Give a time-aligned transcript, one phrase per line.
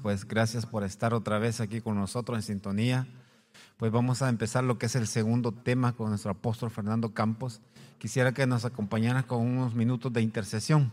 [0.00, 3.06] Pues gracias por estar otra vez aquí con nosotros en sintonía.
[3.76, 7.60] Pues vamos a empezar lo que es el segundo tema con nuestro apóstol Fernando Campos.
[7.98, 10.90] Quisiera que nos acompañara con unos minutos de intercesión.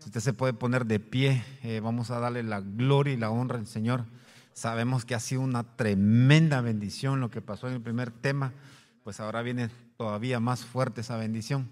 [0.00, 3.30] Si usted se puede poner de pie, eh, vamos a darle la gloria y la
[3.30, 4.04] honra al Señor.
[4.52, 8.52] Sabemos que ha sido una tremenda bendición lo que pasó en el primer tema,
[9.02, 11.70] pues ahora viene todavía más fuerte esa bendición.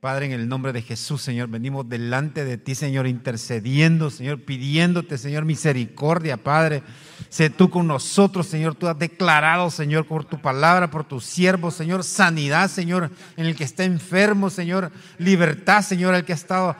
[0.00, 5.18] Padre, en el nombre de Jesús, Señor, venimos delante de ti, Señor, intercediendo, Señor, pidiéndote,
[5.18, 6.84] Señor, misericordia, Padre.
[7.28, 8.76] Sé tú con nosotros, Señor.
[8.76, 13.56] Tú has declarado, Señor, por tu palabra, por tu siervo, Señor, sanidad, Señor, en el
[13.56, 16.76] que está enfermo, Señor, libertad, Señor, el que ha estado,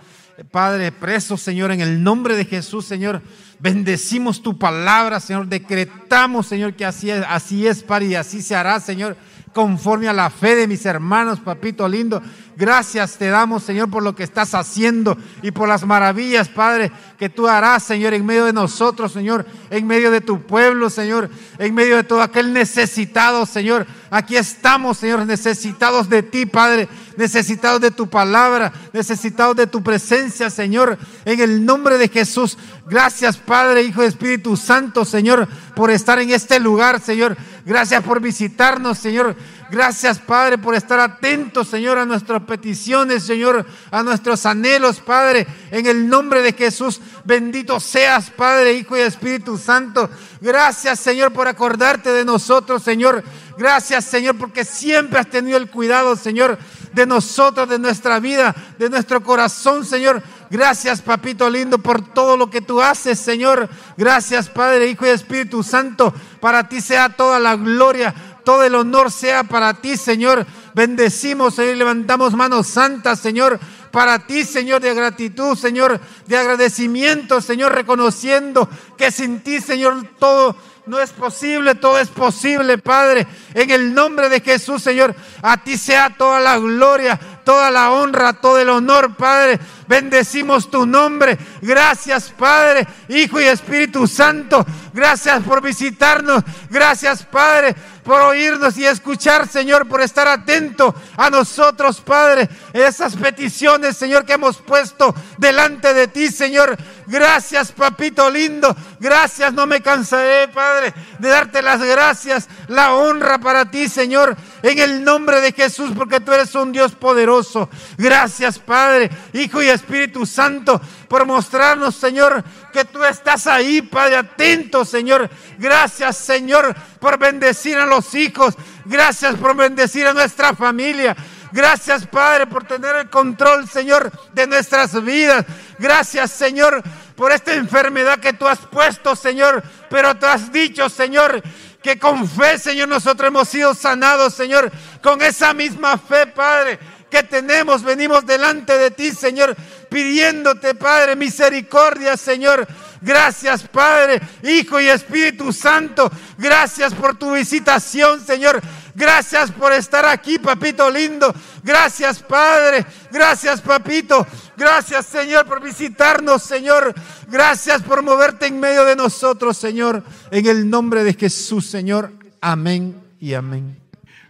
[0.52, 3.20] Padre, preso, Señor, en el nombre de Jesús, Señor.
[3.58, 5.48] Bendecimos tu palabra, Señor.
[5.48, 9.16] Decretamos, Señor, que así es, así es, Padre, y así se hará, Señor
[9.58, 12.22] conforme a la fe de mis hermanos, papito lindo.
[12.58, 17.28] Gracias te damos, Señor, por lo que estás haciendo y por las maravillas, Padre, que
[17.28, 21.72] tú harás, Señor, en medio de nosotros, Señor, en medio de tu pueblo, Señor, en
[21.72, 23.86] medio de todo aquel necesitado, Señor.
[24.10, 30.50] Aquí estamos, Señor, necesitados de ti, Padre, necesitados de tu palabra, necesitados de tu presencia,
[30.50, 32.58] Señor, en el nombre de Jesús.
[32.86, 37.36] Gracias, Padre, Hijo y Espíritu Santo, Señor, por estar en este lugar, Señor.
[37.64, 39.36] Gracias por visitarnos, Señor.
[39.70, 45.46] Gracias, Padre, por estar atentos, Señor, a nuestras peticiones, Señor, a nuestros anhelos, Padre.
[45.70, 50.08] En el nombre de Jesús, bendito seas, Padre, Hijo y Espíritu Santo.
[50.40, 53.22] Gracias, Señor, por acordarte de nosotros, Señor.
[53.58, 56.56] Gracias, Señor, porque siempre has tenido el cuidado, Señor,
[56.92, 60.22] de nosotros, de nuestra vida, de nuestro corazón, Señor.
[60.50, 63.68] Gracias, papito lindo, por todo lo que tú haces, Señor.
[63.96, 66.14] Gracias, Padre, Hijo y Espíritu Santo.
[66.40, 68.14] Para ti sea toda la gloria,
[68.48, 70.46] todo el honor sea para ti, Señor.
[70.72, 73.60] Bendecimos, Señor, y levantamos manos santas, Señor,
[73.90, 78.66] para ti, Señor, de gratitud, Señor, de agradecimiento, Señor, reconociendo
[78.96, 80.56] que sin ti, Señor, todo
[80.88, 83.26] no es posible, todo es posible, Padre.
[83.52, 88.32] En el nombre de Jesús, Señor, a ti sea toda la gloria, toda la honra,
[88.32, 89.60] todo el honor, Padre.
[89.86, 91.38] Bendecimos tu nombre.
[91.60, 94.64] Gracias, Padre, Hijo y Espíritu Santo.
[94.94, 96.42] Gracias por visitarnos.
[96.70, 97.74] Gracias, Padre,
[98.08, 102.48] por oírnos y escuchar, Señor, por estar atento a nosotros, Padre.
[102.72, 106.74] Esas peticiones, Señor, que hemos puesto delante de ti, Señor.
[107.06, 108.74] Gracias, papito lindo.
[108.98, 114.78] Gracias, no me cansaré, Padre, de darte las gracias, la honra para ti, Señor, en
[114.78, 117.68] el nombre de Jesús, porque tú eres un Dios poderoso.
[117.98, 124.84] Gracias, Padre, Hijo y Espíritu Santo, por mostrarnos, Señor, que tú estás ahí, Padre, atento,
[124.84, 125.28] Señor.
[125.58, 128.54] Gracias, Señor, por bendecir a los hijos.
[128.84, 131.16] Gracias por bendecir a nuestra familia.
[131.50, 135.46] Gracias, Padre, por tener el control, Señor, de nuestras vidas.
[135.78, 136.82] Gracias, Señor,
[137.16, 139.62] por esta enfermedad que tú has puesto, Señor.
[139.88, 141.42] Pero tú has dicho, Señor,
[141.82, 144.70] que con fe, Señor, nosotros hemos sido sanados, Señor.
[145.02, 146.78] Con esa misma fe, Padre
[147.10, 149.56] que tenemos, venimos delante de ti, Señor,
[149.88, 152.66] pidiéndote, Padre, misericordia, Señor.
[153.00, 156.10] Gracias, Padre, Hijo y Espíritu Santo.
[156.36, 158.60] Gracias por tu visitación, Señor.
[158.94, 161.32] Gracias por estar aquí, papito lindo.
[161.62, 162.84] Gracias, Padre.
[163.12, 164.26] Gracias, papito.
[164.56, 166.92] Gracias, Señor, por visitarnos, Señor.
[167.28, 170.02] Gracias por moverte en medio de nosotros, Señor.
[170.32, 172.12] En el nombre de Jesús, Señor.
[172.40, 173.76] Amén y amén.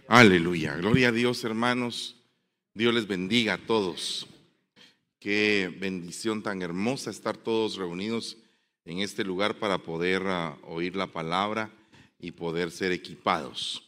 [0.07, 0.75] Aleluya.
[0.75, 2.15] Gloria a Dios, hermanos.
[2.75, 4.27] Dios les bendiga a todos.
[5.19, 8.37] Qué bendición tan hermosa estar todos reunidos
[8.85, 11.69] en este lugar para poder ah, oír la palabra
[12.19, 13.83] y poder ser equipados.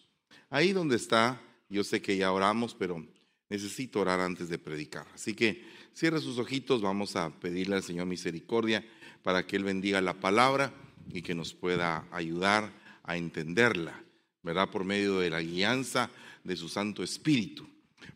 [0.50, 3.06] Ahí donde está, yo sé que ya oramos, pero
[3.48, 5.08] necesito orar antes de predicar.
[5.14, 5.64] Así que
[5.94, 8.86] cierre sus ojitos, vamos a pedirle al Señor misericordia
[9.24, 10.74] para que Él bendiga la palabra
[11.14, 12.74] y que nos pueda ayudar
[13.04, 14.04] a entenderla,
[14.44, 14.70] ¿verdad?
[14.70, 16.10] Por medio de la guianza
[16.44, 17.70] de su Santo Espíritu.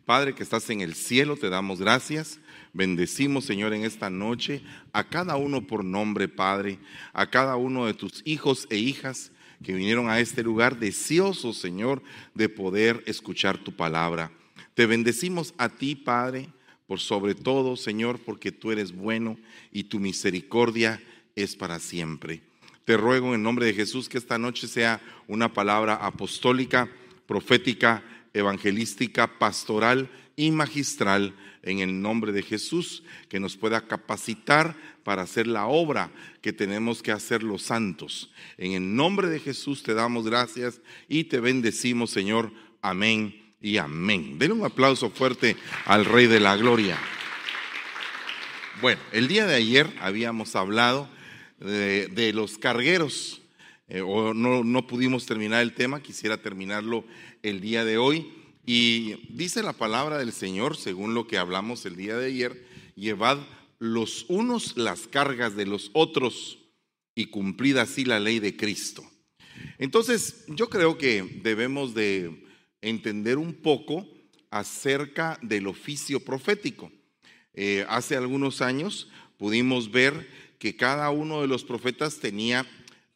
[0.04, 2.42] Padre que estás en el cielo, te damos gracias.
[2.76, 4.62] Bendecimos, Señor, en esta noche
[4.92, 6.78] a cada uno por nombre, Padre,
[7.14, 9.32] a cada uno de tus hijos e hijas
[9.64, 14.30] que vinieron a este lugar deseosos, Señor, de poder escuchar tu palabra.
[14.74, 16.50] Te bendecimos a ti, Padre,
[16.86, 19.38] por sobre todo, Señor, porque tú eres bueno
[19.72, 21.02] y tu misericordia
[21.34, 22.42] es para siempre.
[22.84, 25.00] Te ruego en nombre de Jesús que esta noche sea
[25.30, 26.90] una palabra apostólica,
[27.26, 31.34] profética, evangelística, pastoral y magistral
[31.66, 37.02] en el nombre de Jesús, que nos pueda capacitar para hacer la obra que tenemos
[37.02, 38.32] que hacer los santos.
[38.58, 40.80] En el nombre de Jesús te damos gracias
[41.10, 42.52] y te bendecimos, Señor.
[42.82, 44.38] Amén y amén.
[44.38, 46.98] Den un aplauso fuerte al Rey de la Gloria.
[48.82, 51.10] Bueno, el día de ayer habíamos hablado
[51.60, 53.42] de, los cargueros.
[53.88, 57.06] Eh, o no, no pudimos terminar el tema, quisiera terminarlo
[57.44, 58.45] el día de hoy.
[58.66, 63.38] Y dice la palabra del Señor, según lo que hablamos el día de ayer, llevad
[63.78, 66.58] los unos las cargas de los otros
[67.14, 69.04] y cumplid así la ley de Cristo.
[69.78, 72.44] Entonces, yo creo que debemos de
[72.82, 74.08] entender un poco
[74.50, 76.92] acerca del oficio profético.
[77.54, 80.28] Eh, hace algunos años pudimos ver
[80.60, 82.66] que cada uno de los profetas tenía,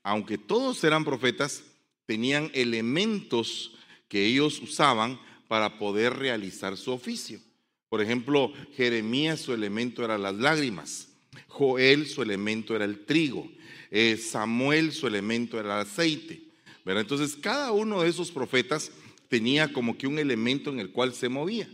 [0.04, 1.64] aunque todos eran profetas,
[2.06, 3.74] tenían elementos
[4.08, 5.20] que ellos usaban
[5.50, 7.42] para poder realizar su oficio.
[7.90, 11.10] Por ejemplo, Jeremías su elemento era las lágrimas,
[11.48, 13.50] Joel su elemento era el trigo,
[13.90, 16.44] eh, Samuel su elemento era el aceite.
[16.86, 18.92] Entonces, cada uno de esos profetas
[19.28, 21.68] tenía como que un elemento en el cual se movía.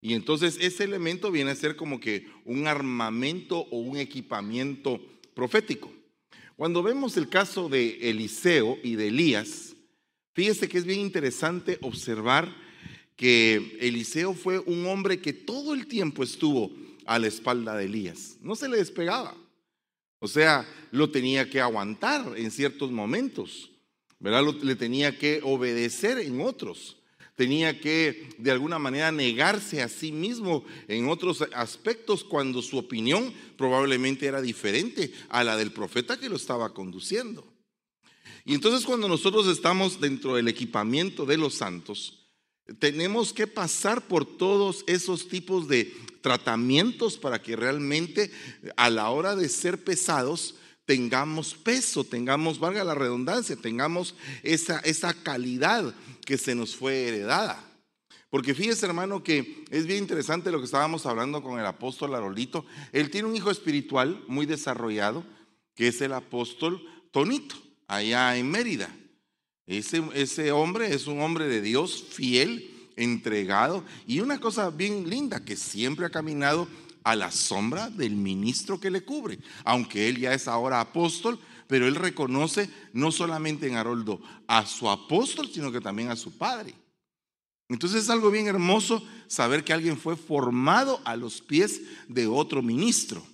[0.00, 5.00] Y entonces ese elemento viene a ser como que un armamento o un equipamiento
[5.34, 5.92] profético.
[6.56, 9.76] Cuando vemos el caso de Eliseo y de Elías,
[10.32, 12.54] fíjese que es bien interesante observar
[13.20, 16.70] que Eliseo fue un hombre que todo el tiempo estuvo
[17.04, 18.38] a la espalda de Elías.
[18.40, 19.36] No se le despegaba.
[20.20, 23.70] O sea, lo tenía que aguantar en ciertos momentos.
[24.20, 24.42] ¿Verdad?
[24.62, 26.96] le tenía que obedecer en otros
[27.36, 33.32] tenía que de alguna manera negarse a sí mismo en otros aspectos cuando su opinión
[33.56, 37.46] probablemente era diferente a la del profeta que lo estaba conduciendo.
[38.44, 42.19] Y entonces cuando nosotros estamos dentro del equipamiento de los santos,
[42.78, 48.30] tenemos que pasar por todos esos tipos de tratamientos para que realmente
[48.76, 55.14] a la hora de ser pesados tengamos peso, tengamos, valga la redundancia, tengamos esa, esa
[55.14, 55.94] calidad
[56.24, 57.64] que se nos fue heredada.
[58.28, 62.64] Porque fíjese, hermano, que es bien interesante lo que estábamos hablando con el apóstol Arolito.
[62.92, 65.24] Él tiene un hijo espiritual muy desarrollado,
[65.74, 66.80] que es el apóstol
[67.10, 67.56] Tonito,
[67.88, 68.94] allá en Mérida.
[69.70, 75.44] Ese, ese hombre es un hombre de Dios fiel, entregado, y una cosa bien linda,
[75.44, 76.66] que siempre ha caminado
[77.04, 81.38] a la sombra del ministro que le cubre, aunque él ya es ahora apóstol,
[81.68, 86.36] pero él reconoce no solamente en Haroldo a su apóstol, sino que también a su
[86.36, 86.74] padre.
[87.68, 92.60] Entonces es algo bien hermoso saber que alguien fue formado a los pies de otro
[92.60, 93.24] ministro.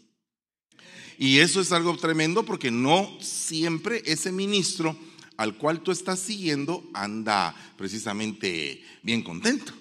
[1.16, 4.94] Y eso es algo tremendo porque no siempre ese ministro
[5.36, 9.72] al cual tú estás siguiendo anda precisamente bien contento.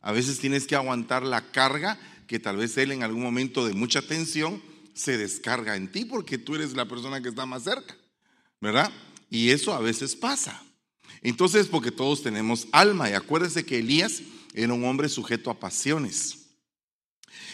[0.00, 3.74] A veces tienes que aguantar la carga que tal vez él en algún momento de
[3.74, 4.62] mucha tensión
[4.94, 7.96] se descarga en ti porque tú eres la persona que está más cerca,
[8.60, 8.90] ¿verdad?
[9.30, 10.62] Y eso a veces pasa.
[11.22, 14.22] Entonces, porque todos tenemos alma, y acuérdese que Elías
[14.52, 16.43] era un hombre sujeto a pasiones.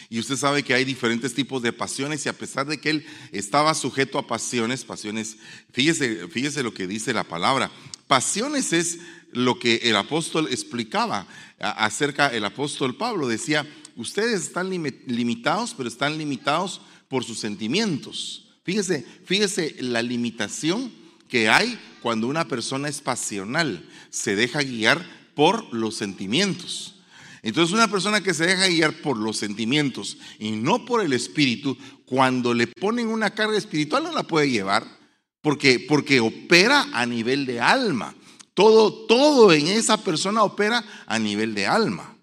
[0.09, 3.07] Y usted sabe que hay diferentes tipos de pasiones y a pesar de que él
[3.33, 5.37] estaba sujeto a pasiones, pasiones,
[5.73, 7.71] fíjese, fíjese lo que dice la palabra.
[8.07, 8.99] Pasiones es
[9.33, 11.27] lo que el apóstol explicaba
[11.61, 18.49] acerca, el apóstol Pablo decía, ustedes están limitados, pero están limitados por sus sentimientos.
[18.65, 20.93] Fíjese, fíjese la limitación
[21.29, 26.97] que hay cuando una persona es pasional, se deja guiar por los sentimientos.
[27.43, 31.77] Entonces una persona que se deja guiar por los sentimientos y no por el espíritu,
[32.05, 34.85] cuando le ponen una carga espiritual no la puede llevar,
[35.41, 38.15] porque, porque opera a nivel de alma.
[38.53, 42.17] Todo, todo en esa persona opera a nivel de alma.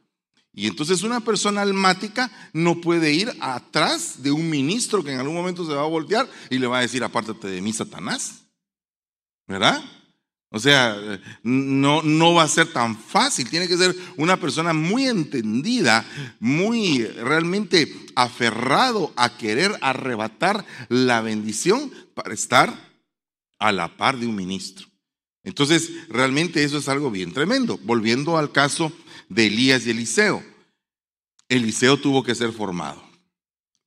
[0.54, 5.36] Y entonces una persona almática no puede ir atrás de un ministro que en algún
[5.36, 8.44] momento se va a voltear y le va a decir, apártate de mí, Satanás.
[9.46, 9.84] ¿Verdad?
[10.50, 13.50] O sea, no, no va a ser tan fácil.
[13.50, 16.06] Tiene que ser una persona muy entendida,
[16.40, 22.74] muy realmente aferrado a querer arrebatar la bendición para estar
[23.60, 24.88] a la par de un ministro.
[25.44, 27.78] Entonces, realmente eso es algo bien tremendo.
[27.84, 28.92] Volviendo al caso
[29.30, 30.44] de Elías y Eliseo.
[31.50, 33.04] Eliseo tuvo que ser formado.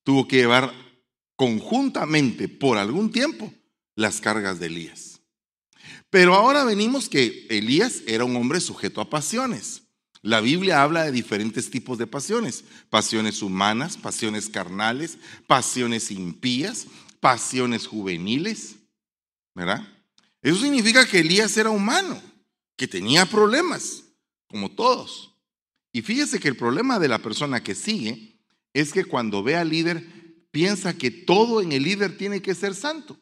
[0.04, 0.72] Tuvo que llevar
[1.36, 3.52] conjuntamente por algún tiempo
[3.96, 5.09] las cargas de Elías.
[6.10, 9.82] Pero ahora venimos que Elías era un hombre sujeto a pasiones.
[10.22, 12.64] La Biblia habla de diferentes tipos de pasiones.
[12.90, 16.88] Pasiones humanas, pasiones carnales, pasiones impías,
[17.20, 18.74] pasiones juveniles.
[19.54, 19.86] ¿Verdad?
[20.42, 22.20] Eso significa que Elías era humano,
[22.76, 24.02] que tenía problemas,
[24.48, 25.32] como todos.
[25.92, 28.36] Y fíjese que el problema de la persona que sigue
[28.72, 30.06] es que cuando ve al líder
[30.50, 33.18] piensa que todo en el líder tiene que ser santo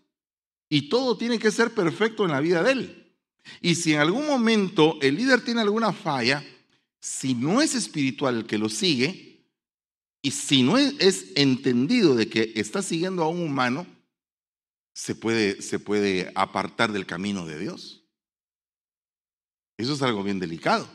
[0.68, 3.14] y todo tiene que ser perfecto en la vida de él.
[3.60, 6.44] Y si en algún momento el líder tiene alguna falla,
[7.00, 9.46] si no es espiritual el que lo sigue
[10.20, 13.87] y si no es entendido de que está siguiendo a un humano,
[14.92, 18.04] se puede, se puede apartar del camino de Dios.
[19.76, 20.88] Eso es algo bien delicado.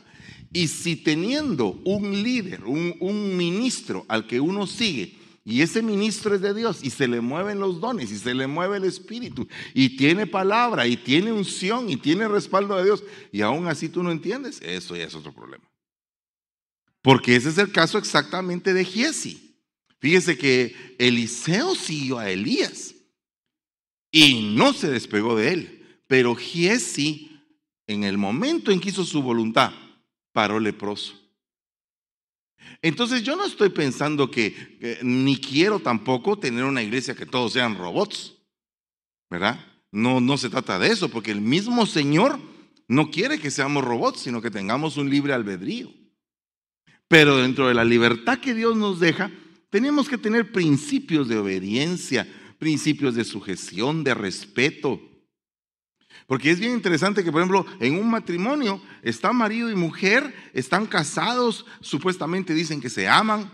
[0.52, 6.34] Y si teniendo un líder, un, un ministro al que uno sigue, y ese ministro
[6.34, 9.46] es de Dios y se le mueven los dones y se le mueve el espíritu
[9.74, 14.02] y tiene palabra y tiene unción y tiene respaldo de Dios y aún así tú
[14.02, 15.64] no entiendes, eso ya es otro problema.
[17.02, 19.58] Porque ese es el caso exactamente de Giesi.
[19.98, 22.94] Fíjese que Eliseo siguió a Elías
[24.10, 27.42] y no se despegó de él, pero Giesi
[27.86, 29.72] en el momento en que hizo su voluntad
[30.32, 31.23] paró leproso.
[32.84, 37.78] Entonces yo no estoy pensando que, ni quiero tampoco tener una iglesia que todos sean
[37.78, 38.34] robots,
[39.30, 39.58] ¿verdad?
[39.90, 42.38] No, no se trata de eso, porque el mismo Señor
[42.86, 45.90] no quiere que seamos robots, sino que tengamos un libre albedrío.
[47.08, 49.30] Pero dentro de la libertad que Dios nos deja,
[49.70, 55.00] tenemos que tener principios de obediencia, principios de sujeción, de respeto,
[56.26, 60.86] porque es bien interesante que, por ejemplo, en un matrimonio está marido y mujer, están
[60.86, 63.50] casados, supuestamente dicen que se aman.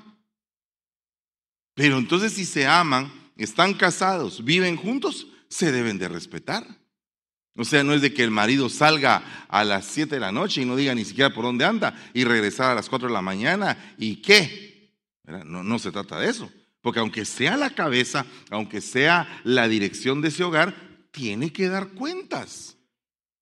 [1.74, 6.64] Pero entonces si se aman, están casados, viven juntos, se deben de respetar.
[7.56, 10.62] O sea, no es de que el marido salga a las 7 de la noche
[10.62, 13.22] y no diga ni siquiera por dónde anda y regresar a las 4 de la
[13.22, 14.94] mañana y qué.
[15.44, 16.50] No, no se trata de eso.
[16.80, 21.88] Porque aunque sea la cabeza, aunque sea la dirección de ese hogar, tiene que dar
[21.90, 22.76] cuentas.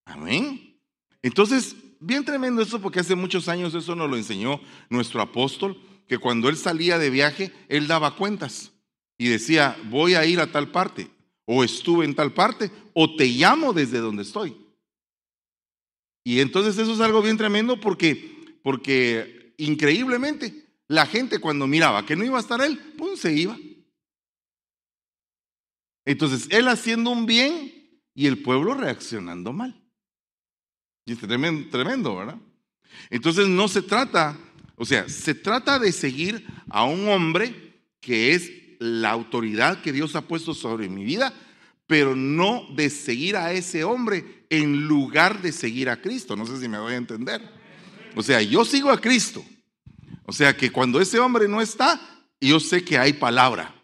[0.04, 0.80] Amén.
[1.22, 6.18] Entonces, bien tremendo eso porque hace muchos años eso nos lo enseñó nuestro apóstol, que
[6.18, 8.72] cuando él salía de viaje, él daba cuentas
[9.18, 11.10] y decía, voy a ir a tal parte,
[11.44, 14.56] o estuve en tal parte, o te llamo desde donde estoy.
[16.24, 22.16] Y entonces eso es algo bien tremendo porque, porque increíblemente la gente cuando miraba que
[22.16, 23.56] no iba a estar él, pues se iba.
[26.08, 27.70] Entonces, él haciendo un bien
[28.14, 29.78] y el pueblo reaccionando mal.
[31.04, 32.38] Y es tremendo, tremendo, ¿verdad?
[33.10, 34.38] Entonces no se trata,
[34.76, 40.16] o sea, se trata de seguir a un hombre que es la autoridad que Dios
[40.16, 41.34] ha puesto sobre mi vida,
[41.86, 46.36] pero no de seguir a ese hombre en lugar de seguir a Cristo.
[46.36, 47.42] No sé si me voy a entender.
[48.16, 49.44] O sea, yo sigo a Cristo.
[50.24, 52.00] O sea, que cuando ese hombre no está,
[52.40, 53.77] yo sé que hay palabra.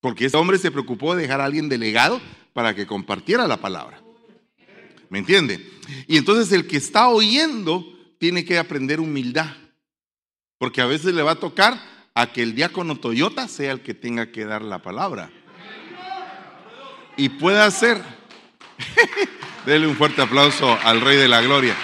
[0.00, 2.20] Porque ese hombre se preocupó de dejar a alguien delegado
[2.52, 4.02] para que compartiera la palabra.
[5.08, 5.68] ¿Me entiende?
[6.06, 7.84] Y entonces el que está oyendo
[8.18, 9.56] tiene que aprender humildad.
[10.58, 11.80] Porque a veces le va a tocar
[12.14, 15.30] a que el diácono Toyota sea el que tenga que dar la palabra.
[17.16, 18.02] Y puede hacer.
[19.66, 21.74] Dele un fuerte aplauso al Rey de la Gloria.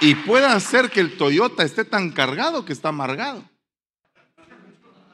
[0.00, 3.44] Y puede hacer que el Toyota esté tan cargado que está amargado.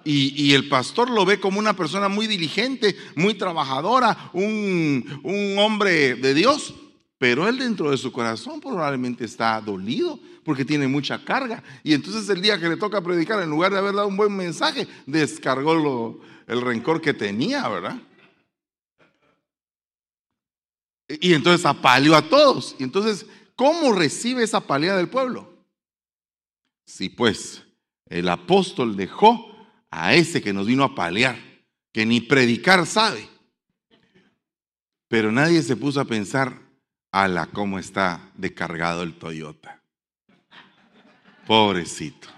[0.04, 6.14] Y, el pastor lo ve como una persona muy diligente, muy trabajadora, un, un hombre
[6.14, 6.74] de Dios,
[7.18, 11.62] pero él dentro de su corazón probablemente está dolido porque tiene mucha carga.
[11.84, 14.36] Y entonces el día que le toca predicar, en lugar de haber dado un buen
[14.36, 17.96] mensaje, descargó lo, el rencor que tenía, ¿verdad?
[21.08, 22.74] Y entonces apaleó a todos.
[22.78, 25.52] Y entonces, ¿cómo recibe esa palea del pueblo?
[26.86, 27.62] Sí, pues
[28.06, 29.51] el apóstol dejó
[29.92, 31.38] a ese que nos vino a palear,
[31.92, 33.28] que ni predicar sabe.
[35.06, 36.58] Pero nadie se puso a pensar,
[37.12, 39.82] ala, cómo está descargado el Toyota.
[41.46, 42.28] Pobrecito.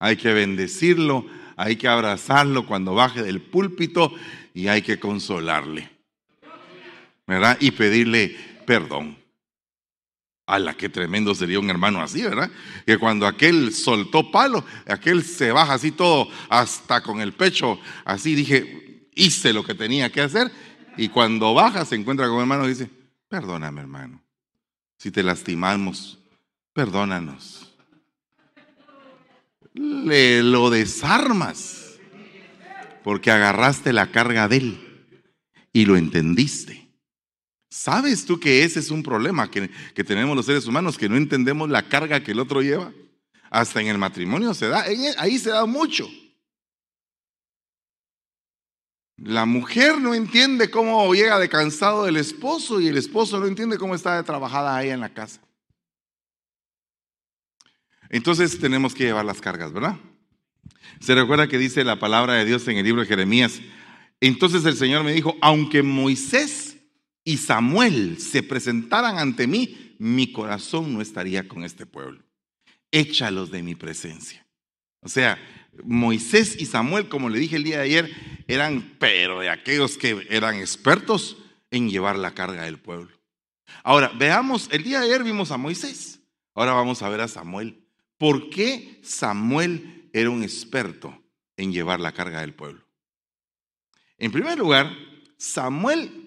[0.00, 1.26] Hay que bendecirlo,
[1.56, 4.12] hay que abrazarlo cuando baje del púlpito
[4.54, 5.90] y hay que consolarle.
[7.26, 7.58] ¿Verdad?
[7.60, 8.34] Y pedirle
[8.66, 9.21] perdón.
[10.46, 12.50] ¡Hala, qué tremendo sería un hermano así, ¿verdad?
[12.84, 18.34] Que cuando aquel soltó palo, aquel se baja así todo, hasta con el pecho, así
[18.34, 20.50] dije, hice lo que tenía que hacer.
[20.96, 22.90] Y cuando baja se encuentra con un hermano y dice,
[23.28, 24.22] perdóname hermano,
[24.98, 26.18] si te lastimamos,
[26.72, 27.72] perdónanos.
[29.74, 31.98] Le lo desarmas,
[33.04, 35.06] porque agarraste la carga de él
[35.72, 36.81] y lo entendiste.
[37.72, 39.70] ¿Sabes tú que ese es un problema que,
[40.04, 42.92] tenemos los seres humanos, que no entendemos la carga que el otro lleva?
[43.48, 44.84] Hasta en el matrimonio se da,
[45.16, 46.06] ahí se da mucho.
[49.16, 53.78] La mujer no entiende cómo llega de cansado del esposo y el esposo no entiende
[53.78, 55.40] cómo está de trabajada ahí en la casa.
[58.10, 59.96] Entonces tenemos que llevar las cargas, ¿verdad?
[61.00, 63.62] Se recuerda que dice la palabra de Dios en el libro de Jeremías.
[64.20, 66.71] Entonces el Señor me dijo, aunque Moisés
[67.24, 72.22] y Samuel se presentaran ante mí, mi corazón no estaría con este pueblo.
[72.90, 74.46] Échalos de mi presencia.
[75.00, 75.38] O sea,
[75.84, 80.26] Moisés y Samuel, como le dije el día de ayer, eran, pero de aquellos que
[80.30, 81.36] eran expertos
[81.70, 83.10] en llevar la carga del pueblo.
[83.82, 86.20] Ahora, veamos, el día de ayer vimos a Moisés,
[86.54, 87.86] ahora vamos a ver a Samuel.
[88.18, 91.20] ¿Por qué Samuel era un experto
[91.56, 92.86] en llevar la carga del pueblo?
[94.18, 94.94] En primer lugar,
[95.36, 96.21] Samuel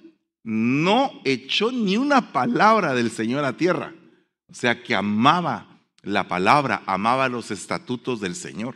[0.46, 3.96] no echó ni una palabra del Señor a tierra,
[4.48, 8.76] o sea que amaba la palabra, amaba los estatutos del Señor.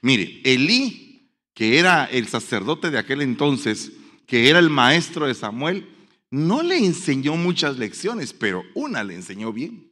[0.00, 3.90] Mire, Elí, que era el sacerdote de aquel entonces,
[4.28, 5.88] que era el maestro de Samuel,
[6.30, 9.90] no le enseñó muchas lecciones, pero una le enseñó bien.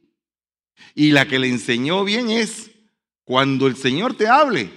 [0.93, 2.71] Y la que le enseñó bien es,
[3.25, 4.69] cuando el Señor te hable,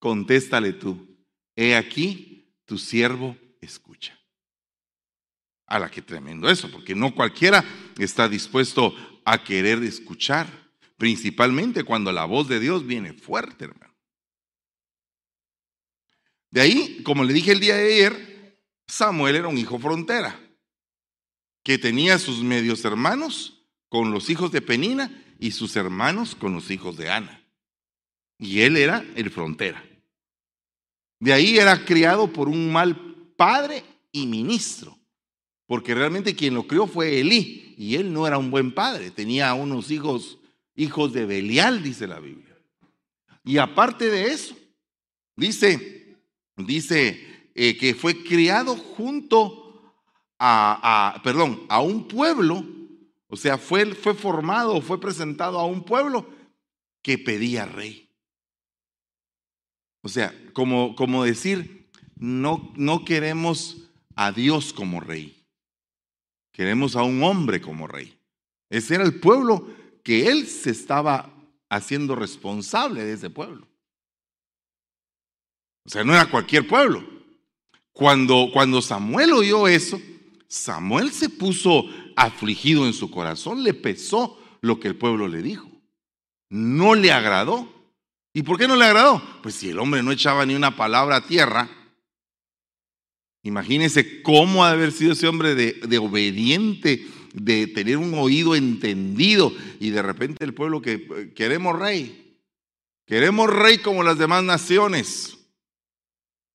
[0.00, 1.16] contéstale tú,
[1.54, 3.36] he aquí, tu siervo
[5.78, 7.64] la que tremendo eso, porque no cualquiera
[7.98, 10.46] está dispuesto a querer escuchar,
[10.96, 13.94] principalmente cuando la voz de Dios viene fuerte, hermano.
[16.50, 20.38] De ahí, como le dije el día de ayer, Samuel era un hijo frontera,
[21.62, 26.70] que tenía sus medios hermanos con los hijos de Penina y sus hermanos con los
[26.70, 27.42] hijos de Ana.
[28.38, 29.82] Y él era el frontera.
[31.20, 32.96] De ahí era criado por un mal
[33.36, 34.98] padre y ministro,
[35.72, 39.54] porque realmente quien lo crió fue Elí, y él no era un buen padre, tenía
[39.54, 40.38] unos hijos,
[40.76, 42.54] hijos de Belial, dice la Biblia.
[43.42, 44.54] Y aparte de eso,
[45.34, 46.18] dice
[46.58, 49.94] dice eh, que fue criado junto
[50.38, 52.66] a, perdón, a un pueblo,
[53.28, 56.28] o sea, fue, fue formado, fue presentado a un pueblo
[57.00, 58.10] que pedía rey.
[60.02, 65.41] O sea, como, como decir, no, no queremos a Dios como rey,
[66.52, 68.16] queremos a un hombre como rey.
[68.70, 69.66] Ese era el pueblo
[70.02, 71.30] que él se estaba
[71.68, 73.66] haciendo responsable de ese pueblo.
[75.84, 77.04] O sea, no era cualquier pueblo.
[77.92, 80.00] Cuando, cuando Samuel oyó eso,
[80.48, 81.84] Samuel se puso
[82.16, 85.68] afligido en su corazón, le pesó lo que el pueblo le dijo.
[86.50, 87.68] No le agradó.
[88.34, 89.22] ¿Y por qué no le agradó?
[89.42, 91.68] Pues si el hombre no echaba ni una palabra a tierra,
[93.42, 98.54] imagínense cómo ha de haber sido ese hombre de, de obediente, de tener un oído
[98.54, 102.38] entendido y de repente el pueblo que queremos rey,
[103.06, 105.38] queremos rey como las demás naciones.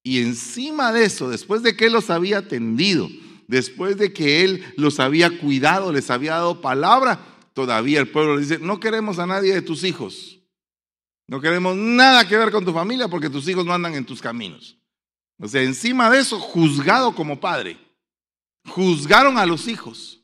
[0.03, 3.09] Y encima de eso, después de que Él los había atendido,
[3.47, 7.19] después de que Él los había cuidado, les había dado palabra,
[7.53, 10.39] todavía el pueblo le dice, no queremos a nadie de tus hijos.
[11.27, 14.21] No queremos nada que ver con tu familia porque tus hijos no andan en tus
[14.21, 14.77] caminos.
[15.39, 17.77] O sea, encima de eso, juzgado como padre.
[18.65, 20.19] Juzgaron a los hijos.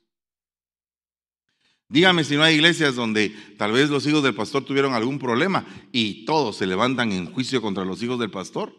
[1.88, 5.65] Dígame si no hay iglesias donde tal vez los hijos del pastor tuvieron algún problema
[5.91, 8.73] y todos se levantan en juicio contra los hijos del pastor.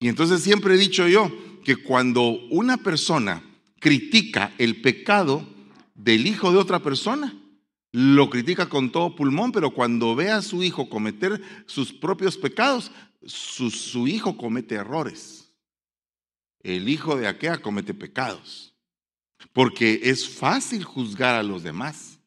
[0.00, 1.30] Y entonces siempre he dicho yo
[1.62, 3.42] que cuando una persona
[3.78, 5.46] critica el pecado
[5.94, 7.38] del hijo de otra persona,
[7.92, 12.90] lo critica con todo pulmón, pero cuando ve a su hijo cometer sus propios pecados,
[13.26, 15.52] su, hijo comete errores.
[16.60, 18.74] El hijo de Aquea comete pecados,
[19.52, 22.20] porque es fácil juzgar a los demás.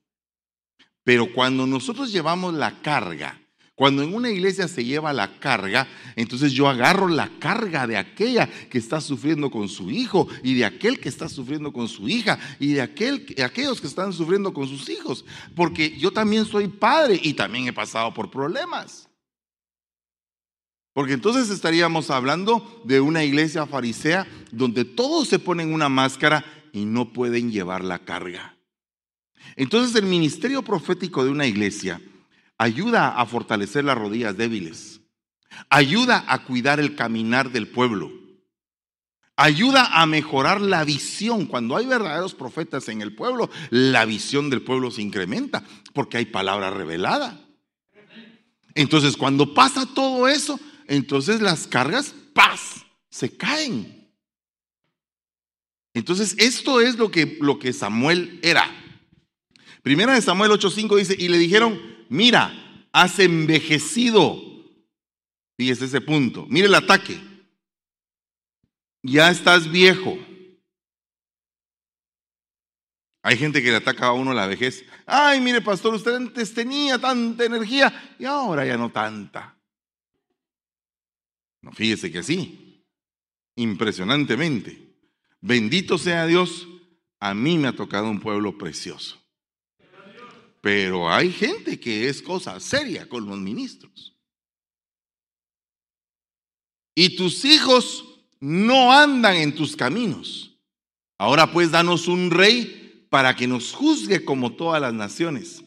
[1.03, 3.39] Pero cuando nosotros llevamos la carga
[3.75, 8.47] cuando en una iglesia se lleva la carga, entonces yo agarro la carga de aquella
[8.69, 12.39] que está sufriendo con su hijo y de aquel que está sufriendo con su hija
[12.57, 15.25] y de, aquel, de aquellos que están sufriendo con sus hijos.
[15.55, 19.04] Porque yo también soy padre y también he pasado por problemas.
[20.95, 26.85] Porque entonces estaríamos hablando de una iglesia farisea donde todos se ponen una máscara y
[26.85, 28.55] no pueden llevar la carga.
[29.57, 31.99] Entonces el ministerio profético de una iglesia
[32.57, 35.01] ayuda a fortalecer las rodillas débiles,
[35.69, 38.13] ayuda a cuidar el caminar del pueblo,
[39.35, 41.45] ayuda a mejorar la visión.
[41.45, 45.61] Cuando hay verdaderos profetas en el pueblo, la visión del pueblo se incrementa
[45.93, 47.41] porque hay palabra revelada.
[48.75, 54.11] Entonces, cuando pasa todo eso, entonces las cargas, paz, se caen.
[55.93, 58.69] Entonces, esto es lo que, lo que Samuel era.
[59.81, 64.41] Primera de Samuel 8:5 dice, y le dijeron, mira, has envejecido.
[65.57, 66.45] Fíjese ese punto.
[66.49, 67.17] Mire el ataque.
[69.03, 70.17] Ya estás viejo.
[73.23, 74.85] Hay gente que le ataca a uno la vejez.
[75.05, 79.54] Ay, mire, pastor, usted antes tenía tanta energía y ahora ya no tanta.
[81.65, 82.85] No, fíjese que sí.
[83.55, 84.95] Impresionantemente.
[85.41, 86.67] Bendito sea Dios.
[87.19, 89.17] A mí me ha tocado un pueblo precioso
[90.61, 94.15] Pero hay gente que es cosa seria con los ministros.
[96.93, 98.05] Y tus hijos
[98.39, 100.55] no andan en tus caminos.
[101.17, 105.64] Ahora pues danos un rey para que nos juzgue como todas las naciones.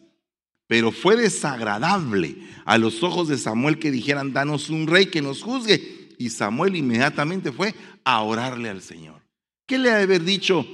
[0.68, 5.42] Pero fue desagradable a los ojos de Samuel que dijeran, danos un rey que nos
[5.42, 6.14] juzgue.
[6.18, 9.22] Y Samuel inmediatamente fue a orarle al Señor.
[9.66, 10.66] ¿Qué le ha de haber dicho?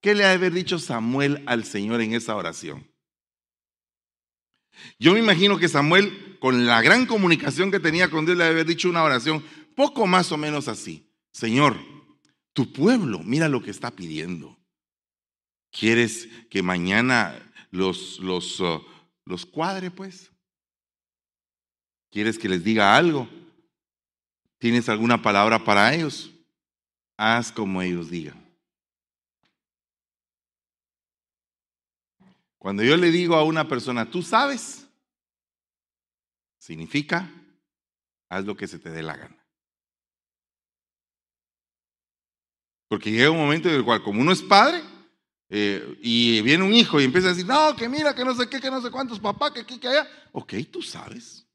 [0.00, 2.86] ¿Qué le ha de haber dicho Samuel al Señor en esa oración?
[4.98, 8.46] Yo me imagino que Samuel, con la gran comunicación que tenía con Dios, le ha
[8.46, 11.10] de haber dicho una oración poco más o menos así.
[11.32, 11.76] Señor,
[12.52, 14.58] tu pueblo, mira lo que está pidiendo.
[15.72, 17.34] ¿Quieres que mañana
[17.70, 18.82] los, los, uh,
[19.24, 20.30] los cuadre, pues?
[22.10, 23.28] ¿Quieres que les diga algo?
[24.58, 26.30] ¿Tienes alguna palabra para ellos?
[27.16, 28.42] Haz como ellos digan.
[32.58, 34.86] Cuando yo le digo a una persona, tú sabes,
[36.58, 37.28] significa,
[38.28, 39.44] haz lo que se te dé la gana.
[42.86, 44.80] Porque llega un momento en el cual, como uno es padre,
[45.54, 48.48] eh, y viene un hijo y empieza a decir, no, que mira, que no sé
[48.48, 50.08] qué, que no sé cuántos, papá, que aquí, que allá.
[50.32, 51.46] Ok, tú sabes.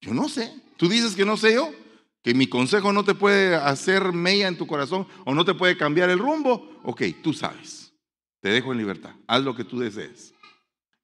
[0.00, 0.54] Yo no sé.
[0.76, 1.74] Tú dices que no sé yo,
[2.22, 5.76] que mi consejo no te puede hacer mella en tu corazón o no te puede
[5.76, 6.80] cambiar el rumbo.
[6.84, 7.92] Ok, tú sabes.
[8.40, 9.16] Te dejo en libertad.
[9.26, 10.32] Haz lo que tú desees.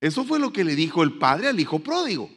[0.00, 2.30] Eso fue lo que le dijo el padre al hijo pródigo.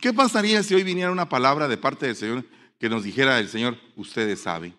[0.00, 2.46] ¿Qué pasaría si hoy viniera una palabra de parte del Señor
[2.78, 4.74] que nos dijera el Señor, ustedes saben.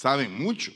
[0.00, 0.72] Saben mucho.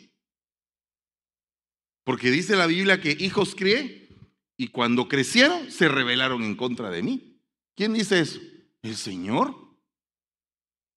[2.04, 4.10] Porque dice la Biblia que hijos crié
[4.58, 7.40] y cuando crecieron se rebelaron en contra de mí.
[7.74, 8.38] ¿Quién dice eso?
[8.82, 9.56] El Señor.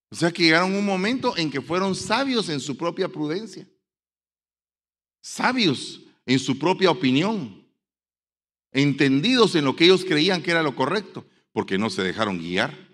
[0.10, 3.66] O sea que llegaron un momento en que fueron sabios en su propia prudencia.
[5.22, 7.66] Sabios en su propia opinión
[8.74, 12.87] entendidos en lo que ellos creían que era lo correcto, porque no se dejaron guiar.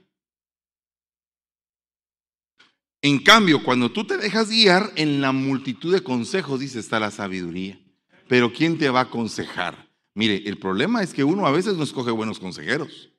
[3.03, 7.11] En cambio, cuando tú te dejas guiar en la multitud de consejos, dice, está la
[7.11, 7.77] sabiduría.
[8.29, 9.89] Pero ¿quién te va a aconsejar?
[10.15, 13.09] Mire, el problema es que uno a veces no escoge buenos consejeros.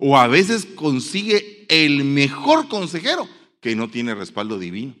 [0.00, 3.28] O a veces consigue el mejor consejero
[3.60, 4.96] que no tiene respaldo divino.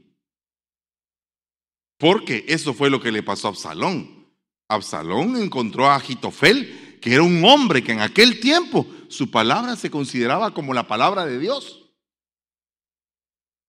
[1.98, 4.28] Porque eso fue lo que le pasó a Absalón.
[4.68, 9.90] Absalón encontró a Agitofel que era un hombre que en aquel tiempo su palabra se
[9.90, 11.81] consideraba como la palabra de Dios.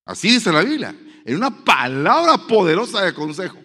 [0.06, 0.96] Así dice la Biblia.
[1.26, 3.58] Era una palabra poderosa de consejo.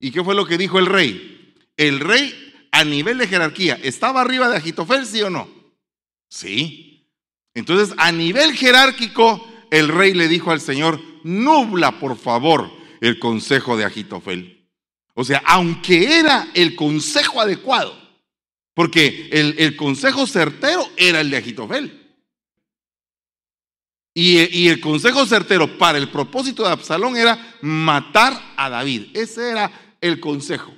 [0.00, 1.54] ¿Y qué fue lo que dijo el rey?
[1.76, 2.34] El rey
[2.72, 5.48] a nivel de jerarquía, ¿estaba arriba de Agitofel, sí o no?
[6.28, 7.06] Sí.
[7.54, 12.70] Entonces, a nivel jerárquico, el rey le dijo al Señor, nubla por favor
[13.00, 14.68] el consejo de Agitofel.
[15.14, 17.94] O sea, aunque era el consejo adecuado,
[18.74, 22.01] porque el, consejo certero era el de Agitofel.
[24.14, 29.06] Y, el consejo certero para el propósito de Absalón era matar a David.
[29.14, 30.74] Ese era el consejo.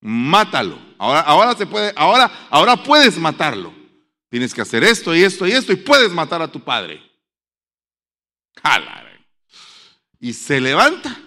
[0.00, 0.78] Mátalo.
[0.98, 3.74] Ahora, ahora se puede, ahora, ahora puedes matarlo.
[4.30, 7.02] Tienes que hacer esto y esto y esto y puedes matar a tu padre.
[10.20, 11.20] Y se levanta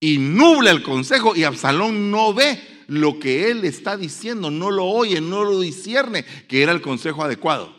[0.00, 4.86] y nubla el consejo y Absalón no ve lo que él está diciendo, no lo
[4.86, 7.74] oye, no lo discierne, que era el consejo adecuado.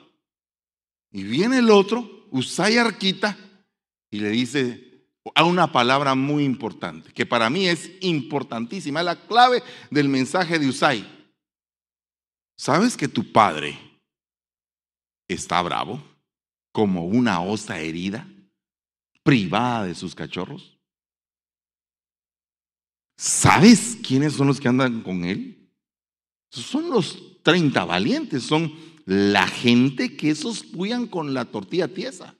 [1.11, 3.37] Y viene el otro, Usay Arquita,
[4.11, 9.15] y le dice a una palabra muy importante, que para mí es importantísima, es la
[9.15, 11.19] clave del mensaje de Usay.
[12.57, 13.77] ¿Sabes que tu padre
[15.27, 16.03] está bravo
[16.71, 18.27] como una osa herida,
[19.23, 20.77] privada de sus cachorros?
[23.17, 25.69] ¿Sabes quiénes son los que andan con él?
[26.51, 28.73] Son los 30 valientes, son
[29.05, 32.35] la gente que esos puyan con la tortilla tiesa.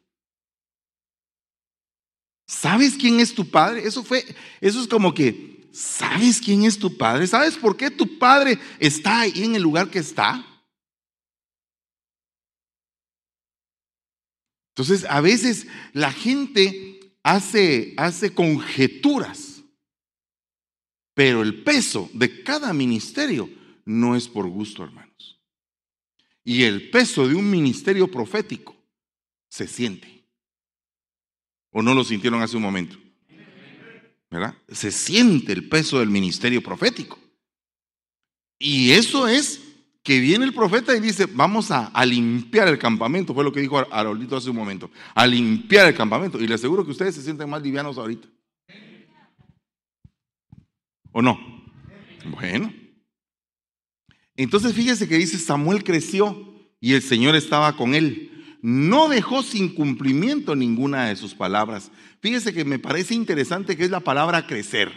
[2.48, 3.86] ¿Sabes quién es tu padre?
[3.86, 4.26] Eso fue,
[4.60, 7.28] eso es como que, ¿sabes quién es tu padre?
[7.28, 10.46] ¿Sabes por qué tu padre está ahí en el lugar que está?
[14.76, 19.50] Entonces, a veces la gente hace, hace conjeturas
[21.20, 23.50] pero el peso de cada ministerio
[23.84, 25.09] no es por gusto, hermanos.
[26.44, 28.76] Y el peso de un ministerio profético
[29.50, 30.26] se siente.
[31.72, 32.98] ¿O no lo sintieron hace un momento?
[34.32, 34.56] ¿Verdad?
[34.70, 37.20] Se siente el peso del ministerio profético.
[38.60, 39.62] Y eso es
[40.04, 43.78] que viene el profeta y dice, vamos a, limpiar el campamento, fue lo que dijo
[43.92, 46.40] Arolito hace un momento, a limpiar el campamento.
[46.40, 48.28] Y le aseguro que ustedes se sienten más livianos ahorita.
[51.12, 51.40] ¿O no?
[52.26, 52.79] Bueno.
[54.42, 58.32] Entonces fíjese que dice, Samuel creció y el Señor estaba con él.
[58.62, 61.92] No dejó sin cumplimiento ninguna de sus palabras.
[62.22, 64.94] Fíjese que me parece interesante que es la palabra crecer.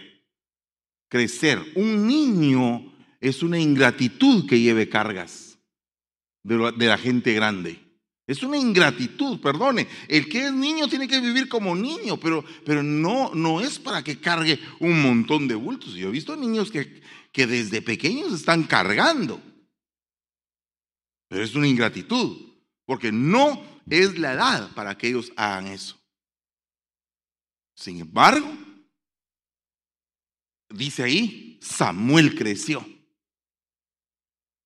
[1.08, 1.60] Crecer.
[1.74, 5.58] Un niño es una ingratitud que lleve cargas
[6.44, 7.81] de, la gente grande.
[8.32, 9.86] Es una ingratitud, perdone.
[10.08, 14.02] El que es niño tiene que vivir como niño, pero, pero no, no es para
[14.02, 15.94] que cargue un montón de bultos.
[15.94, 19.40] Yo he visto niños que, que desde pequeños están cargando.
[21.28, 22.36] Pero es una ingratitud,
[22.84, 25.98] porque no es la edad para que ellos hagan eso.
[27.74, 28.46] Sin embargo,
[30.70, 32.86] dice ahí, Samuel creció.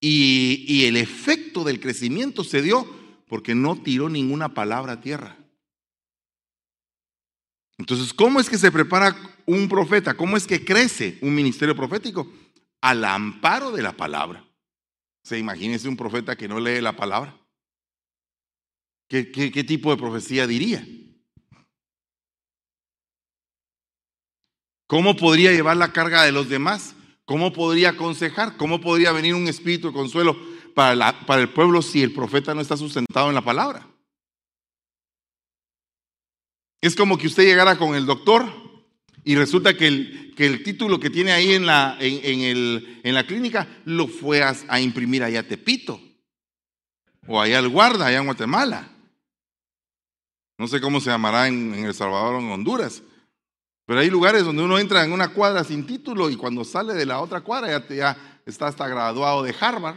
[0.01, 5.37] Y, el efecto del crecimiento se dio porque no tiró ninguna palabra a tierra.
[7.79, 10.15] Entonces, ¿cómo es que se prepara un profeta?
[10.15, 12.31] ¿Cómo es que crece un ministerio profético?
[12.81, 14.45] Al amparo de la palabra.
[15.23, 17.39] Se imagínese un profeta que no lee la palabra.
[19.09, 20.87] ¿Qué, qué tipo de profecía diría?
[24.87, 26.95] ¿Cómo podría llevar la carga de los demás?
[27.25, 28.57] ¿Cómo podría aconsejar?
[28.57, 30.37] ¿Cómo podría venir un espíritu de consuelo
[30.77, 33.89] para, el pueblo si el profeta no está sustentado en la palabra?
[36.83, 38.45] Es como que usted llegara con el doctor
[39.25, 41.97] y resulta que el, título que tiene ahí en la,
[43.27, 45.99] clínica lo fue a, imprimir allá a Tepito
[47.27, 48.91] o allá al guarda, allá en Guatemala.
[50.59, 53.03] No sé cómo se llamará en, en El Salvador o en Honduras.
[53.87, 57.07] Pero hay lugares donde uno entra en una cuadra sin título y cuando sale de
[57.07, 59.97] la otra cuadra ya, está hasta graduado de Harvard.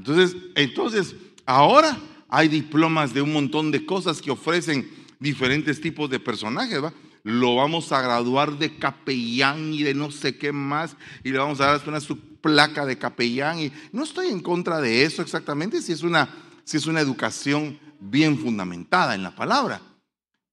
[0.00, 6.18] Entonces, entonces, ahora hay diplomas de un montón de cosas que ofrecen diferentes tipos de
[6.18, 6.80] personajes.
[7.22, 11.60] Lo vamos a graduar de capellán y de no sé qué más, y le vamos
[11.60, 13.60] a dar una su placa de capellán.
[13.60, 16.34] Y no estoy en contra de eso exactamente, si es una,
[16.64, 19.82] si es una educación bien fundamentada en la palabra.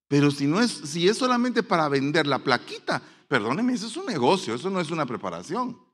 [0.10, 4.08] Pero si no es, si es solamente para vender la plaquita, perdóneme, eso es un
[4.08, 5.87] negocio, eso no es una preparación.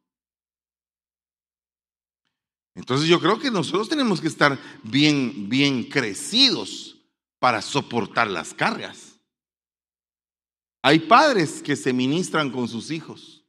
[2.75, 6.97] Entonces yo creo que nosotros tenemos que estar bien, bien crecidos
[7.39, 9.19] para soportar las cargas.
[10.81, 13.45] Hay padres que se ministran con sus hijos.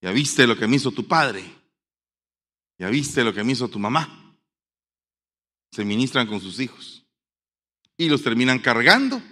[0.00, 1.44] Ya viste lo que me hizo tu padre.
[2.78, 4.36] Ya viste lo que me hizo tu mamá.
[5.72, 7.04] Se ministran con sus hijos
[7.96, 9.22] y los terminan cargando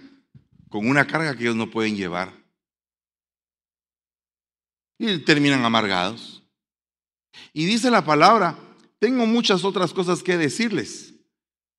[0.69, 2.31] con una carga que ellos no pueden llevar.
[4.99, 6.43] Y terminan amargados.
[7.53, 8.57] Y dice la palabra,
[8.99, 11.13] tengo muchas otras cosas que decirles,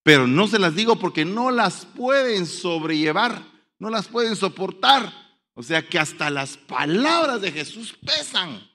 [0.03, 3.43] pero no se las digo porque no las pueden sobrellevar,
[3.79, 5.13] no las pueden soportar.
[5.55, 8.67] O sea que hasta las palabras de Jesús pesan.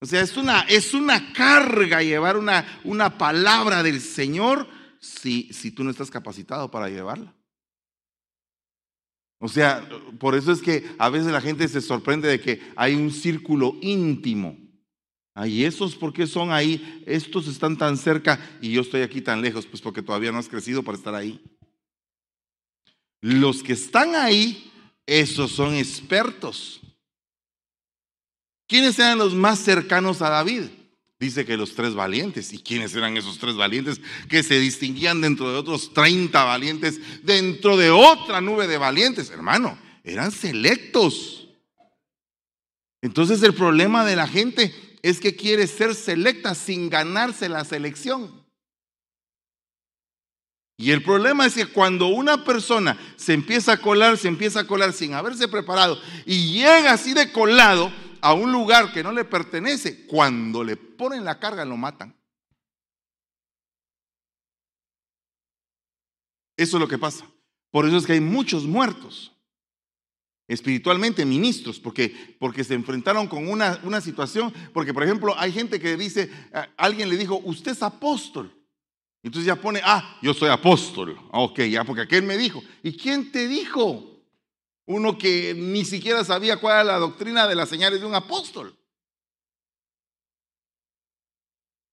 [0.00, 4.68] O sea, es una, es una carga llevar una, una palabra del Señor
[5.00, 7.34] si, si tú no estás capacitado para llevarla.
[9.40, 12.94] O sea, por eso es que a veces la gente se sorprende de que hay
[12.94, 14.56] un círculo íntimo.
[15.34, 17.02] Ay, esos, ¿por qué son ahí?
[17.06, 20.48] Estos están tan cerca y yo estoy aquí tan lejos, pues porque todavía no has
[20.48, 21.40] crecido para estar ahí.
[23.20, 24.70] Los que están ahí,
[25.06, 26.80] esos son expertos.
[28.66, 30.64] ¿Quiénes eran los más cercanos a David?
[31.18, 32.52] Dice que los tres valientes.
[32.52, 37.76] ¿Y quiénes eran esos tres valientes que se distinguían dentro de otros 30 valientes, dentro
[37.76, 39.28] de otra nube de valientes?
[39.30, 41.48] Hermano, eran selectos.
[43.02, 48.44] Entonces el problema de la gente es que quiere ser selecta sin ganarse la selección.
[50.76, 54.66] Y el problema es que cuando una persona se empieza a colar, se empieza a
[54.66, 59.24] colar sin haberse preparado y llega así de colado, a un lugar que no le
[59.24, 62.14] pertenece, cuando le ponen la carga lo matan.
[66.56, 67.26] Eso es lo que pasa.
[67.70, 69.32] Por eso es que hay muchos muertos
[70.52, 75.80] espiritualmente ministros, porque, porque se enfrentaron con una, una situación, porque por ejemplo hay gente
[75.80, 76.30] que dice,
[76.76, 78.52] alguien le dijo, usted es apóstol.
[79.22, 81.18] Entonces ya pone, ah, yo soy apóstol.
[81.32, 82.62] Ah, ok, ya, porque aquel me dijo.
[82.82, 84.10] ¿Y quién te dijo?
[84.90, 88.76] uno que ni siquiera sabía cuál era la doctrina de las señales de un apóstol.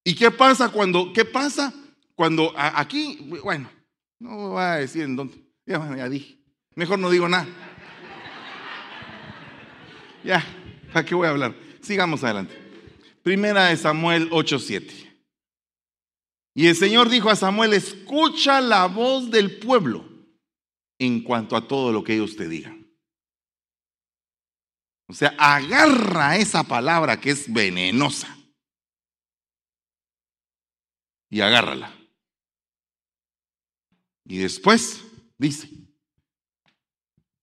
[0.02, 1.72] ¿Y qué pasa cuando, qué pasa
[2.16, 3.70] cuando aquí, bueno,
[4.18, 6.42] no voy a decir en dónde, ya, ya dije,
[6.74, 7.46] mejor no digo nada.
[10.24, 10.44] Ya,
[10.92, 11.68] ¿para qué voy a hablar?
[11.88, 12.54] sigamos adelante.
[13.22, 15.08] Primera de Samuel 8:7.
[16.54, 20.08] Y el Señor dijo a Samuel, escucha la voz del pueblo
[20.98, 22.86] en cuanto a todo lo que ellos te digan.
[25.06, 28.36] O sea, agarra esa palabra que es venenosa
[31.30, 31.94] y agárrala.
[34.24, 35.02] Y después
[35.38, 35.70] dice,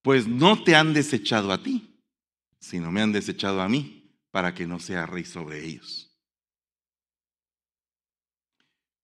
[0.04, 1.95] pues no te han desechado a ti,
[2.66, 6.12] sino me han desechado a mí para que no sea rey sobre ellos.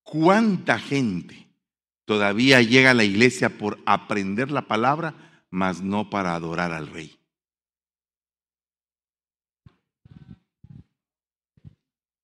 [0.02, 1.47] ¿Cuánta gente
[2.06, 7.19] todavía llega a la iglesia por aprender la palabra, mas no para adorar al rey?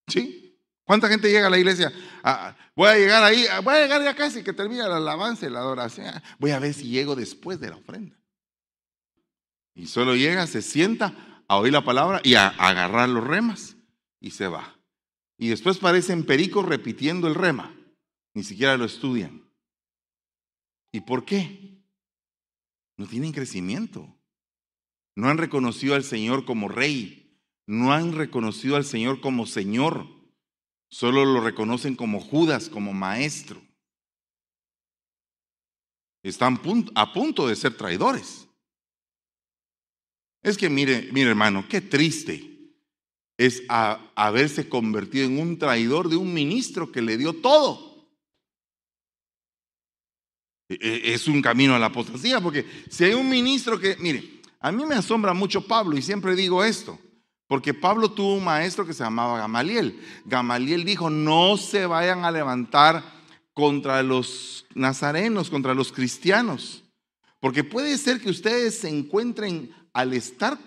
[0.08, 0.60] ¿Sí?
[0.84, 1.94] ¿Cuánta gente llega a la iglesia?
[2.24, 5.46] Ah, voy a llegar ahí, ah, voy a llegar ya casi que termina la alabanza
[5.46, 6.16] y la adoración.
[6.40, 8.17] Voy a ver si llego después de la ofrenda.
[9.78, 13.78] Y solo llega, se sienta a oír la palabra y a agarrar los remas
[14.20, 14.76] y se va.
[15.38, 17.76] Y después parecen pericos repitiendo el rema.
[18.34, 19.48] Ni siquiera lo estudian.
[20.92, 21.80] ¿Y por qué?
[22.98, 24.18] No tienen crecimiento.
[25.16, 27.40] No han reconocido al Señor como rey.
[27.68, 30.08] No han reconocido al Señor como Señor.
[30.90, 33.62] Solo lo reconocen como Judas, como maestro.
[36.24, 36.60] Están
[36.96, 38.47] a punto de ser traidores.
[40.48, 42.72] Es que mire, mire hermano, qué triste
[43.38, 48.08] es haberse convertido en un traidor de un ministro que le dio todo.
[50.70, 54.40] E, e, es un camino a la apostasía, porque si hay un ministro que, mire,
[54.62, 56.98] a mí me asombra mucho Pablo y siempre digo esto,
[57.50, 60.00] porque Pablo tuvo un maestro que se llamaba Gamaliel.
[60.24, 63.04] Gamaliel dijo, no se vayan a levantar
[63.52, 66.86] contra los nazarenos, contra los cristianos,
[67.42, 70.60] porque puede ser que ustedes se encuentren al estar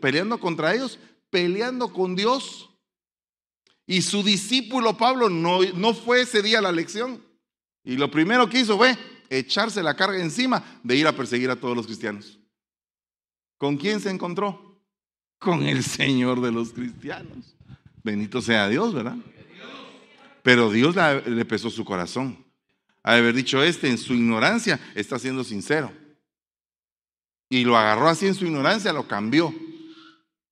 [0.00, 0.98] peleando contra ellos,
[1.30, 2.68] peleando con Dios.
[3.86, 7.22] Y su discípulo Pablo no, no fue ese día a la lección.
[7.84, 8.98] Y lo primero que hizo fue
[9.30, 12.40] echarse la carga encima de ir a perseguir a todos los cristianos.
[13.56, 14.82] ¿Con quién se encontró?
[15.38, 17.54] Con el Señor de los cristianos.
[18.02, 19.16] Bendito sea Dios, ¿verdad?
[20.42, 22.44] Pero Dios le pesó su corazón.
[23.04, 26.01] Haber dicho este en su ignorancia está siendo sincero
[27.52, 29.54] y lo agarró así en su ignorancia, lo cambió.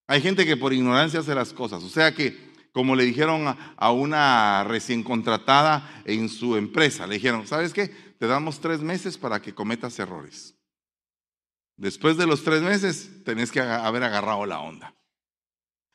[0.06, 1.82] Hay gente que por ignorancia hace las cosas.
[1.82, 7.46] O sea que, como le dijeron a una recién contratada en su empresa, le dijeron,
[7.46, 7.88] ¿sabes qué?
[8.18, 10.54] Te damos tres meses para que cometas errores.
[11.78, 14.94] Después de los tres meses, tenés que haber agarrado la onda.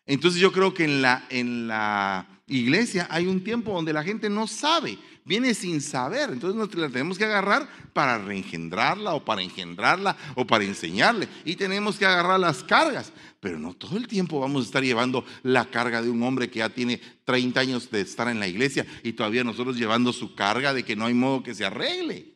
[0.08, 4.28] Entonces yo creo que en la, en la iglesia hay un tiempo donde la gente
[4.28, 6.30] no sabe viene sin saber.
[6.30, 11.28] Entonces nos la tenemos que agarrar para reengendrarla o para engendrarla o para enseñarle.
[11.44, 13.12] Y tenemos que agarrar las cargas.
[13.42, 16.60] Pero no todo el tiempo vamos a estar llevando la carga de un hombre que
[16.60, 20.74] ya tiene 30 años de estar en la iglesia y todavía nosotros llevando su carga
[20.74, 22.36] de que no hay modo que se arregle.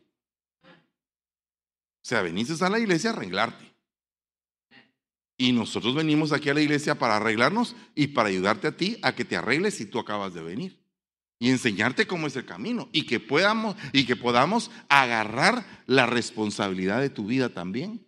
[0.64, 3.70] O sea, veniste a la iglesia a arreglarte.
[5.38, 9.16] Y nosotros venimos aquí a la iglesia para arreglarnos y para ayudarte a ti a
[9.16, 10.89] que te arregles si tú acabas de venir
[11.40, 17.00] y enseñarte cómo es el camino y que podamos y que podamos agarrar la responsabilidad
[17.00, 18.06] de tu vida también.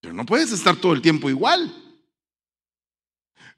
[0.00, 1.72] Pero no puedes estar todo el tiempo igual.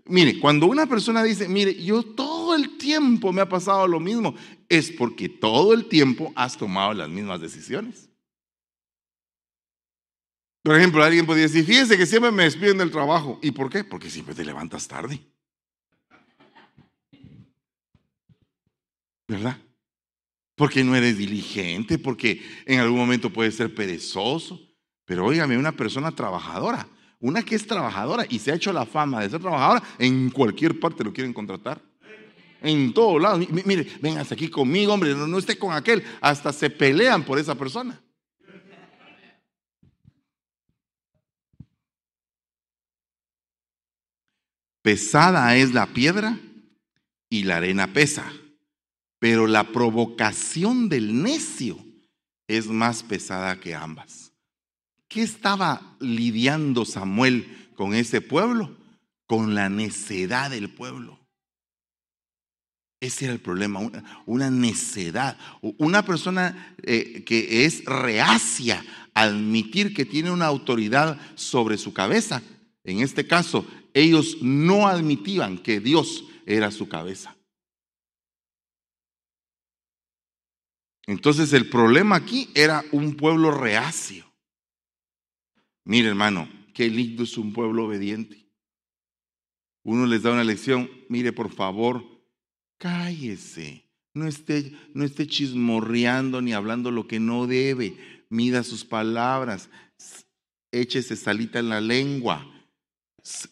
[0.06, 4.34] Mire, cuando una persona dice, mire, yo todo el tiempo me ha pasado lo mismo,
[4.68, 8.10] es porque todo el tiempo has tomado las mismas decisiones.
[10.62, 13.38] Por ejemplo, alguien podría decir, fíjese que siempre me despiden del trabajo.
[13.42, 13.82] ¿Y por qué?
[13.82, 15.20] Porque siempre te levantas tarde.
[19.28, 19.58] ¿Verdad?
[20.56, 24.60] Porque no eres diligente, porque en algún momento puedes ser perezoso.
[25.04, 26.88] Pero óigame, una persona trabajadora,
[27.20, 30.78] una que es trabajadora y se ha hecho la fama de ser trabajadora, en cualquier
[30.78, 31.82] parte lo quieren contratar.
[32.62, 33.46] En todos lados.
[33.50, 36.02] Mire, ven hasta aquí conmigo, hombre, no, no esté con aquel.
[36.20, 38.00] Hasta se pelean por esa persona.
[44.80, 46.38] Pesada es la piedra
[47.28, 48.30] y la arena pesa
[49.24, 51.78] pero la provocación del necio
[52.46, 54.32] es más pesada que ambas.
[55.08, 58.76] ¿Qué estaba lidiando Samuel con ese pueblo?
[59.24, 61.18] Con la necedad del pueblo.
[63.00, 63.80] Ese era el problema,
[64.26, 65.38] una, necedad.
[65.78, 72.42] Una persona eh, que es reacia a admitir que tiene una autoridad sobre su cabeza.
[72.84, 77.33] En este caso, ellos no admitían que Dios era su cabeza.
[81.06, 84.24] Entonces el problema aquí era un pueblo reacio.
[85.84, 88.46] Mire hermano, qué lindo es un pueblo obediente.
[89.82, 92.02] uno les da una lección, mire por favor,
[92.78, 93.84] cállese,
[94.14, 97.96] no esté, no esté chismorreando ni hablando lo que no debe,
[98.30, 99.68] mida sus palabras,
[100.72, 102.50] échese salita en la lengua,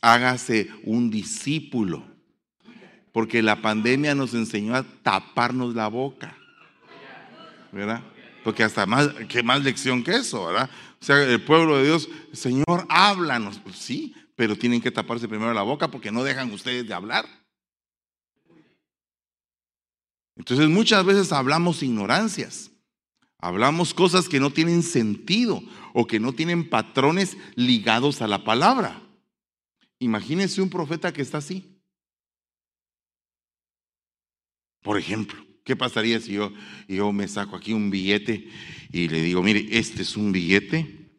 [0.00, 2.05] hágase un discípulo,
[3.12, 6.38] porque la pandemia nos enseñó a taparnos la boca,
[7.72, 8.02] ¿verdad?
[8.44, 10.70] Porque hasta más, ¿qué más lección que eso, verdad?
[11.00, 13.58] O sea, el pueblo de Dios, Señor, háblanos.
[13.58, 17.26] Pues sí, pero tienen que taparse primero la boca porque no dejan ustedes de hablar.
[20.36, 22.70] Entonces muchas veces hablamos ignorancias,
[23.38, 25.62] hablamos cosas que no tienen sentido
[25.92, 29.02] o que no tienen patrones ligados a la palabra.
[29.98, 31.80] Imagínense un profeta que está así.
[34.82, 36.52] Por ejemplo, ¿qué pasaría si yo,
[36.88, 38.48] yo me saco aquí un billete
[38.90, 41.10] y le digo, mire, este es un billete,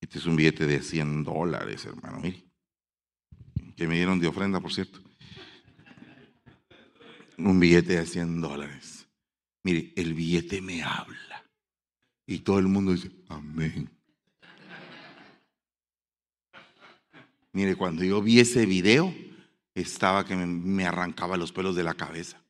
[0.00, 2.44] este es un billete de 100 dólares, hermano, mire,
[3.76, 5.00] que me dieron de ofrenda, por cierto.
[7.36, 9.08] Un billete de 100 dólares.
[9.64, 11.44] Mire, el billete me habla.
[12.26, 13.90] Y todo el mundo dice, amén.
[17.52, 19.14] Mire, cuando yo vi ese video,
[19.74, 22.43] estaba que me, arrancaba los pelos de la cabeza.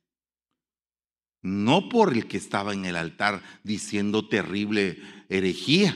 [1.44, 5.94] No por el que estaba en el altar diciendo terrible herejía,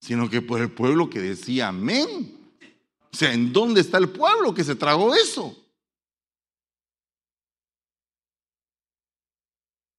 [0.00, 2.38] sino que por el pueblo que decía amén.
[3.12, 5.56] O sea, ¿en dónde está el pueblo que se tragó eso?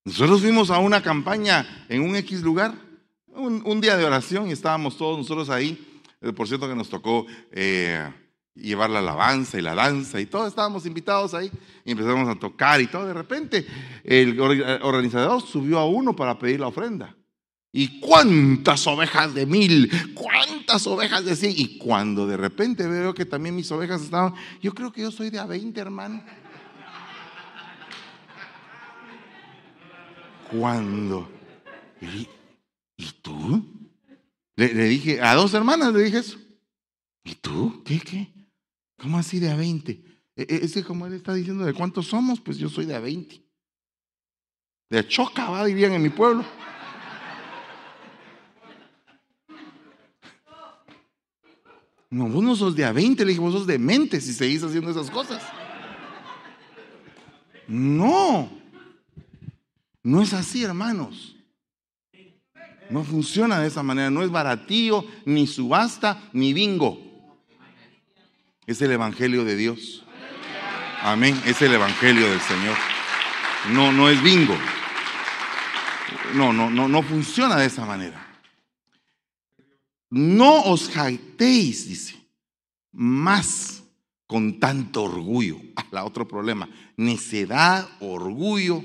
[0.05, 2.73] Nosotros fuimos a una campaña en un X lugar,
[3.27, 6.01] un, día de oración y estábamos todos nosotros ahí.
[6.21, 8.09] Eh, por cierto que nos tocó eh,
[8.55, 11.51] llevar la alabanza y la danza y todo, estábamos invitados ahí
[11.85, 13.05] y empezamos a tocar y todo.
[13.05, 13.65] De repente
[14.03, 17.15] el organizador subió a uno para pedir la ofrenda.
[17.73, 19.89] ¿Y cuántas ovejas de mil?
[20.13, 21.53] ¿Cuántas ovejas de cien?
[21.55, 25.29] Y cuando de repente veo que también mis ovejas estaban, yo creo que yo soy
[25.29, 26.21] de a 20, hermano.
[30.51, 31.31] Cuando,
[32.01, 32.27] ¿y,
[33.21, 33.65] tú?
[34.57, 36.37] Le, le, dije, a dos hermanas le dije eso.
[37.23, 37.81] ¿Y tú?
[37.85, 38.40] ¿Qué, qué?
[39.01, 39.91] ¿Cómo así de a 20?
[39.91, 42.39] E, e, ese como él está diciendo, ¿de cuántos somos?
[42.39, 43.43] Pues yo soy de a 20.
[44.91, 46.45] De choca, va, dirían en mi pueblo.
[52.11, 54.61] No, vos no sos de a 20, le dije, vos sos de mente si seguís
[54.61, 55.41] haciendo esas cosas.
[57.67, 58.51] No,
[60.03, 61.35] no es así, hermanos.
[62.91, 67.10] No funciona de esa manera, no es baratillo, ni subasta, ni bingo.
[68.65, 70.03] Es el Evangelio de Dios.
[71.01, 71.39] Amén.
[71.45, 72.77] Es el Evangelio del Señor.
[73.71, 74.55] No, no es bingo.
[76.35, 78.27] No, no, no, no funciona de esa manera.
[80.09, 82.15] No os jactéis, dice,
[82.91, 83.83] más
[84.27, 85.57] con tanto orgullo.
[85.75, 88.83] Ah, la otro problema, necedad, orgullo,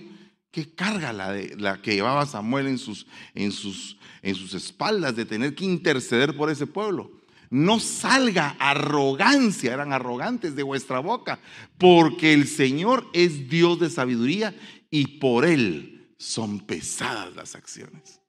[0.53, 5.17] que carga la, de, la que llevaba Samuel en sus, en, sus, en sus espaldas
[5.17, 7.16] de tener que interceder por ese pueblo
[7.51, 11.39] no salga arrogancia, eran arrogantes de vuestra boca,
[11.79, 14.55] porque el Señor es Dios de sabiduría
[14.91, 18.21] y por Él son pesadas las acciones.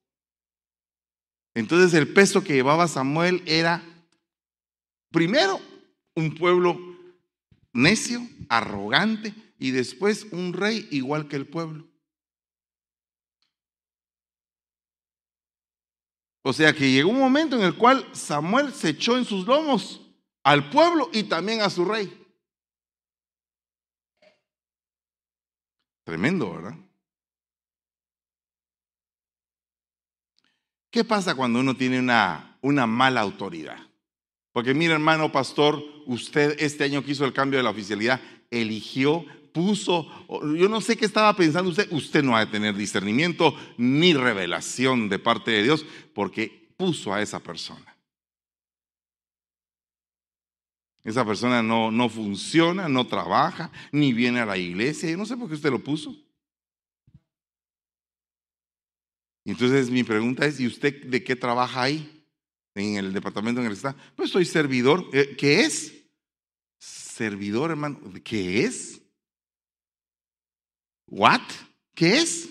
[1.56, 3.84] Entonces el peso que llevaba Samuel era,
[5.12, 5.60] primero,
[6.16, 6.80] un pueblo
[7.74, 11.88] necio, arrogante, y después un rey igual que el pueblo.
[16.42, 20.02] O sea que llegó un momento en el cual Samuel se echó en sus lomos
[20.44, 22.26] al pueblo y también a su rey.
[26.06, 26.76] Tremendo, ¿verdad?
[30.90, 33.78] ¿Qué pasa cuando uno tiene una, una mala autoridad?
[34.54, 39.26] Porque mira, hermano pastor, usted este año que hizo el cambio de la oficialidad, eligió
[39.58, 40.08] puso,
[40.56, 45.10] yo no sé qué estaba pensando usted, usted no va a tener discernimiento ni revelación
[45.10, 45.84] de parte de Dios
[46.14, 47.98] porque puso a esa persona.
[51.04, 55.10] Esa persona no, no funciona, no trabaja, ni viene a la iglesia.
[55.10, 56.16] Yo no sé por qué usted lo puso.
[59.44, 62.24] Entonces mi pregunta es, ¿y usted de qué trabaja ahí?
[62.76, 63.96] En el departamento en el que está.
[64.16, 65.10] Pues soy servidor.
[65.14, 65.96] Eh, ¿Qué es?
[66.78, 68.00] Servidor, hermano.
[68.24, 69.02] ¿Qué es?
[71.08, 71.42] ¿What?
[71.94, 72.50] ¿Qué es?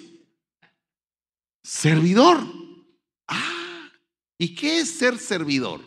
[1.63, 2.43] Servidor.
[3.27, 3.91] Ah,
[4.39, 5.81] ¿y qué es ser servidor?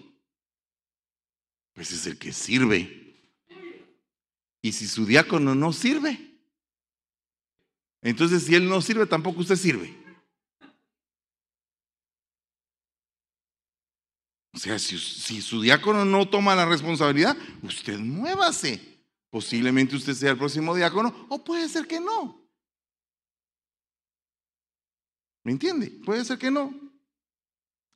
[1.73, 2.95] Pues es el que sirve.
[4.61, 6.37] Y si su diácono no sirve,
[8.01, 9.97] entonces si él no sirve, tampoco usted sirve.
[14.53, 18.99] O sea, si, si, su diácono no toma la responsabilidad, usted muévase.
[19.29, 22.38] Posiblemente usted sea el próximo diácono o puede ser que no.
[25.43, 25.87] ¿Me entiende?
[26.05, 26.73] Puede ser que no.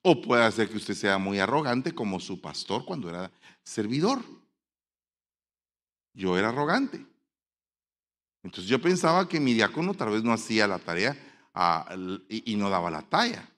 [0.02, 3.32] O puede ser que usted sea muy arrogante como su pastor cuando era
[3.64, 4.22] servidor.
[6.14, 7.06] Yo era arrogante.
[8.44, 11.18] Entonces yo pensaba que mi diácono tal vez no hacía la tarea
[11.54, 11.96] ah,
[12.28, 13.50] y, no daba la talla.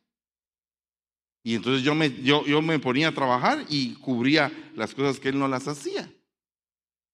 [1.43, 5.29] Y entonces yo me, yo, yo me ponía a trabajar y cubría las cosas que
[5.29, 6.11] él no las hacía.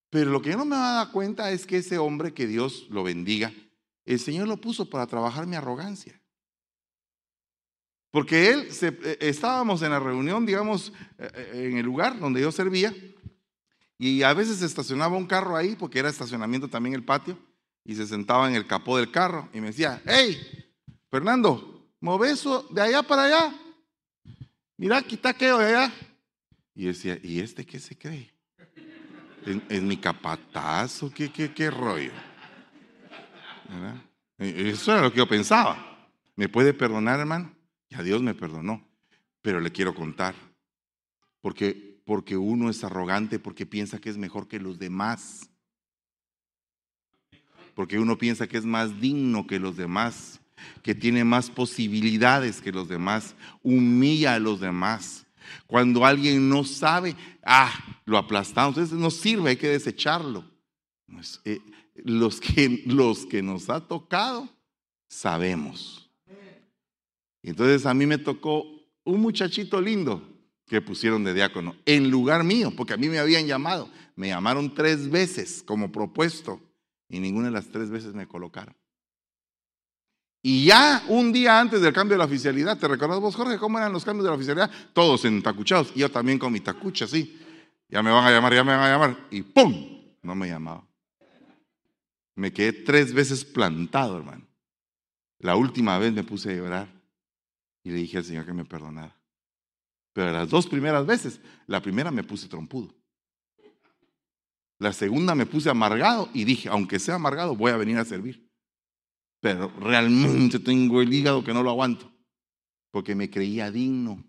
[0.10, 3.04] Pero lo que yo no me daba cuenta es que ese hombre, que Dios lo
[3.04, 3.54] bendiga,
[4.06, 6.21] el Señor lo puso para trabajar mi arrogancia.
[8.12, 12.52] Porque él, eh, estábamos en la reunión, digamos, eh, eh, en el lugar donde yo
[12.52, 12.94] servía,
[13.98, 17.38] y a veces estacionaba un carro ahí, porque era estacionamiento también el patio,
[17.86, 20.40] y se sentaba en el capó del carro y me decía, hey,
[21.10, 21.90] Fernando,
[22.26, 23.56] eso de allá para allá.
[24.78, 25.94] Mira, quita aquello de allá.
[26.76, 28.32] Y decía, ¿y este qué se cree?
[29.70, 31.12] ¿Es, mi capatazo?
[31.12, 32.12] ¿Qué, qué, qué rollo?
[34.38, 36.10] Eso era lo que yo pensaba.
[36.36, 37.54] ¿Me puede perdonar, hermano?
[37.92, 38.84] Ya Dios me perdonó.
[39.44, 40.34] Pero le quiero contar.
[41.42, 45.52] Porque, porque uno es arrogante porque piensa que es mejor que los demás
[47.76, 50.40] porque uno piensa que es más digno que los demás,
[50.84, 55.26] que tiene más posibilidades que los demás, humilla a los demás.
[55.68, 57.74] Cuando alguien no sabe, ah,
[58.06, 60.46] lo aplastamos, entonces no sirve, hay que desecharlo.
[61.44, 61.60] Eh,
[61.96, 64.48] los, que, los que nos ha tocado,
[65.08, 66.01] sabemos.
[67.44, 68.66] Entonces a mí me tocó
[69.04, 70.22] un muchachito lindo
[70.68, 73.90] que pusieron de diácono en lugar mío, porque a mí me habían llamado.
[74.16, 76.62] Me llamaron tres veces como propuesto
[77.10, 78.76] y ninguna de las tres veces me colocaron.
[80.44, 83.78] Y ya un día antes del cambio de la oficialidad, ¿te recordás vos, Jorge, cómo
[83.78, 84.72] eran los cambios de la oficialidad?
[84.94, 87.40] Todos entacuchados, y yo también con mi tacucha, sí.
[87.90, 90.02] Ya me van a llamar, ya me van a llamar, y ¡pum!
[90.24, 90.88] No me llamaba.
[92.36, 94.48] Me quedé tres veces plantado, hermano.
[95.40, 97.01] La última vez me puse a llorar
[97.84, 99.18] y le dije al Señor que me perdonara.
[100.14, 102.94] Pero las dos primeras veces, la primera me puse trompudo.
[104.80, 108.50] La segunda me puse amargado y dije, aunque sea amargado, voy a venir a servir.
[109.40, 112.12] Pero realmente tengo el hígado que no lo aguanto,
[112.92, 114.24] porque me creía digno.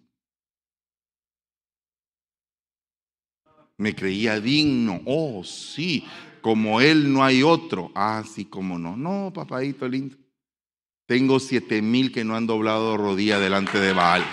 [3.76, 5.00] Me creía digno.
[5.06, 6.06] Oh, sí,
[6.40, 7.90] como él no hay otro.
[7.94, 8.96] Ah, sí, como no.
[8.96, 10.21] No, papadito lindo.
[11.06, 14.24] Tengo siete mil que no han doblado rodilla delante de Baal.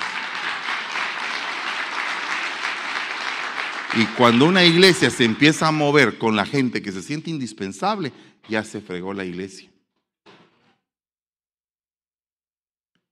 [3.96, 8.14] Y cuando una iglesia se empieza a mover con la gente que se siente indispensable,
[8.48, 9.72] ya se fregó la iglesia.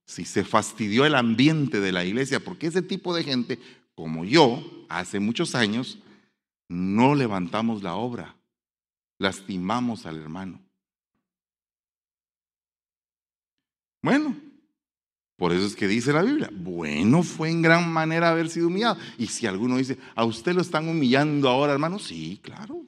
[0.06, 3.60] Si se fastidió el ambiente de la iglesia, porque ese tipo de gente,
[3.96, 5.98] como yo, hace muchos años,
[6.70, 8.36] no levantamos la obra,
[9.18, 10.67] lastimamos al hermano.
[14.02, 14.36] Bueno,
[15.38, 18.98] por eso es que dice la Biblia, bueno fue en gran manera haber sido humillado.
[19.18, 22.00] Y si alguno dice, ¿a usted lo están humillando ahora, hermano?
[22.00, 22.84] Sí, claro.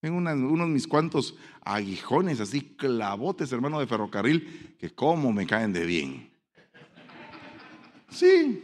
[0.00, 5.84] Tengo unos mis cuantos aguijones, así clavotes, hermano de ferrocarril, que como me caen de
[5.84, 6.30] bien.
[8.08, 8.62] Sí.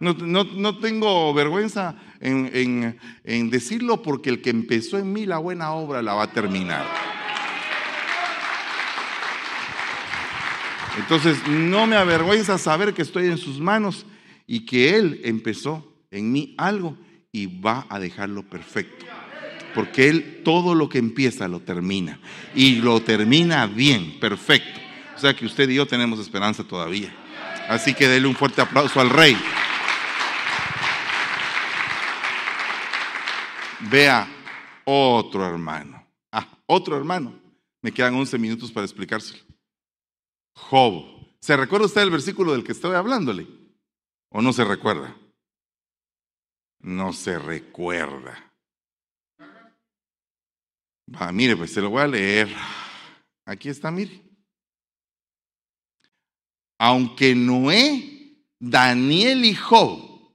[0.00, 6.02] No, tengo vergüenza en, en decirlo porque el que empezó en mí la buena obra
[6.02, 7.21] la va a terminar.
[10.98, 14.06] Entonces, no me avergüenza saber que estoy en sus manos
[14.46, 16.96] y que Él empezó en mí algo
[17.32, 19.06] y va a dejarlo perfecto.
[19.74, 22.20] Porque Él todo lo que empieza lo termina.
[22.54, 24.80] Y lo termina bien, perfecto.
[25.16, 27.14] O sea que usted y yo tenemos esperanza todavía.
[27.68, 29.36] Así que déle un fuerte aplauso al Rey.
[33.90, 34.28] Vea
[34.84, 36.04] otro hermano.
[36.30, 37.34] Ah, otro hermano.
[37.80, 39.51] Me quedan 11 minutos para explicárselo.
[40.54, 41.04] Job.
[41.40, 43.46] ¿Se recuerda usted el versículo del que estoy hablándole?
[44.30, 45.16] ¿O no se recuerda?
[46.80, 48.52] No se recuerda.
[51.14, 52.48] Va, mire, pues se lo voy a leer.
[53.44, 54.22] Aquí está, mire.
[56.78, 60.34] Aunque Noé, Daniel y Job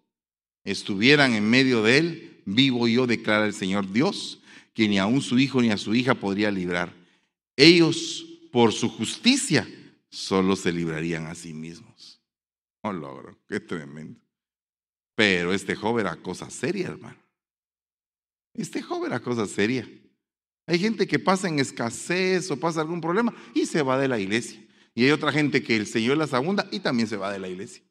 [0.64, 4.40] estuvieran en medio de él, vivo yo, declara el Señor Dios,
[4.74, 6.94] que ni aun su hijo ni a su hija podría librar.
[7.56, 9.68] Ellos, por su justicia,
[10.10, 12.22] solo se librarían a sí mismos.
[12.82, 14.20] Oh, logro, qué tremendo.
[15.16, 17.22] Pero este joven era cosa seria, hermano.
[18.54, 19.90] Este joven era cosa seria.
[20.66, 24.20] Hay gente que pasa en escasez o pasa algún problema y se va de la
[24.20, 24.64] iglesia.
[24.94, 27.50] Y hay otra gente que el Señor las abunda y también se va de la
[27.50, 27.84] iglesia.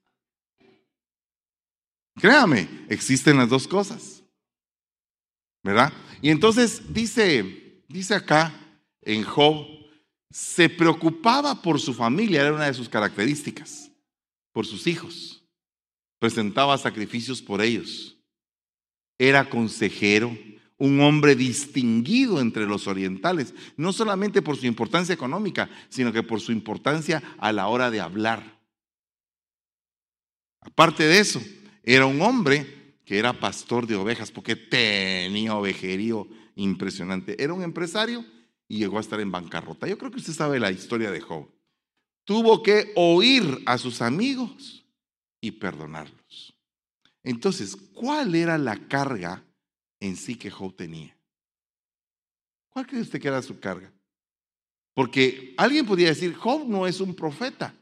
[2.17, 4.23] Créame, existen las dos cosas.
[5.67, 5.93] ¿verdad?
[6.23, 8.55] Y entonces dice, dice acá
[9.03, 9.67] en Job,
[10.31, 13.91] se preocupaba por su familia, era una de sus características,
[14.53, 15.45] por sus hijos.
[16.18, 18.16] Presentaba sacrificios por ellos.
[19.18, 20.37] Era consejero,
[20.79, 26.41] un hombre distinguido entre los orientales, no solamente por su importancia económica, sino que por
[26.41, 28.61] su importancia a la hora de hablar.
[30.61, 31.41] Aparte de eso,
[31.83, 37.43] era un hombre que era pastor de ovejas, porque tenía ovejerío impresionante.
[37.43, 38.24] Era un empresario
[38.69, 39.87] y llegó a estar en bancarrota.
[39.87, 41.49] Yo creo que usted sabe la historia de Job.
[42.25, 44.85] Tuvo que oír a sus amigos
[45.41, 46.55] y perdonarlos.
[47.23, 49.45] Entonces, ¿cuál era la carga
[50.01, 51.17] en sí que Job tenía?
[52.69, 53.93] ¿Cuál cree usted que era su carga?
[54.95, 57.75] Porque alguien podría decir, Job no es un profeta,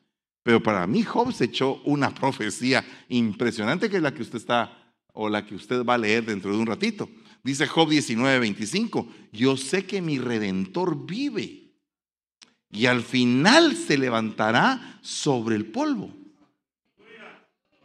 [0.42, 4.94] pero para mí Job se echó una profecía impresionante que es la que usted está
[5.12, 7.08] o la que usted va a leer dentro de un ratito.
[7.44, 11.64] Dice Job 19:25, yo sé que mi redentor vive
[12.72, 16.10] y al final se levantará sobre el polvo.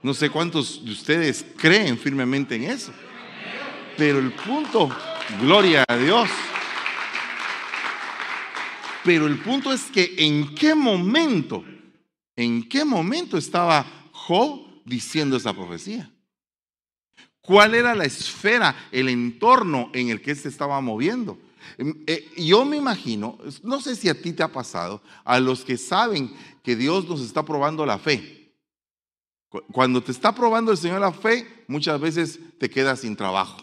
[0.02, 2.94] No sé cuántos de ustedes creen firmemente en eso.
[3.98, 4.90] Pero el punto,
[5.42, 6.30] gloria a Dios.
[9.04, 11.66] Pero el punto es que en qué momento,
[12.38, 16.10] en qué momento estaba Job diciendo esa profecía.
[17.50, 21.40] ¿Cuál era la esfera, el entorno en el que se estaba moviendo?
[21.80, 25.66] Em, eh, yo me imagino, no sé si a ti te ha pasado, a los
[25.66, 26.32] que saben
[26.62, 28.54] que Dios nos está probando la fe.
[29.72, 33.58] Cuando te está probando el Señor la fe, muchas veces te quedas sin trabajo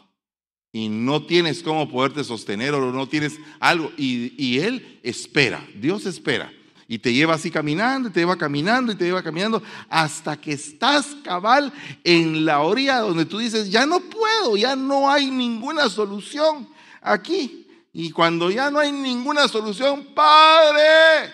[0.72, 3.92] y no tienes cómo poderte sostener o no tienes algo.
[3.96, 6.52] Y, y Él espera, Dios espera
[6.88, 10.52] y te lleva así caminando, y te lleva caminando, y te lleva caminando, hasta que
[10.52, 11.72] estás cabal
[12.04, 16.68] en la orilla donde tú dices, ya no puedo, ya no hay ninguna solución
[17.00, 17.66] aquí.
[17.92, 21.32] Y cuando ya no hay ninguna solución, Padre,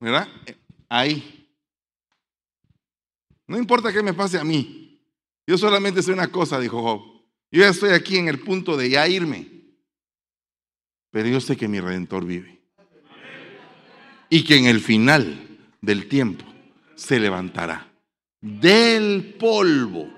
[0.00, 0.28] ¿verdad?
[0.88, 1.48] Ahí.
[3.46, 5.00] No importa qué me pase a mí.
[5.46, 7.00] Yo solamente sé una cosa, dijo Job.
[7.50, 9.48] Yo ya estoy aquí en el punto de ya irme.
[11.10, 12.61] Pero yo sé que mi redentor vive
[14.32, 15.46] y que en el final
[15.82, 16.42] del tiempo
[16.94, 17.86] se levantará
[18.40, 20.08] del polvo,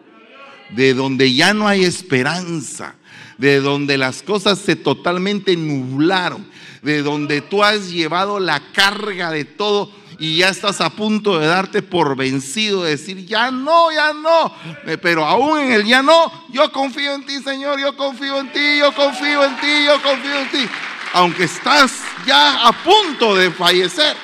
[0.70, 2.94] de donde ya no hay esperanza,
[3.38, 6.46] de donde las cosas se totalmente nublaron,
[6.82, 9.90] de donde tú has llevado la carga de todo
[10.20, 14.54] y ya estás a punto de darte por vencido, de decir, ya no, ya no,
[14.86, 18.52] eh, pero aún en el ya no, yo confío en ti, Señor, yo confío en
[18.52, 20.70] ti, yo confío en ti, yo confío en ti
[21.14, 24.16] aunque estás ya a punto de fallecer.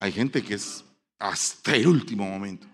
[0.00, 0.84] Hay gente que es
[1.20, 2.66] hasta el último momento.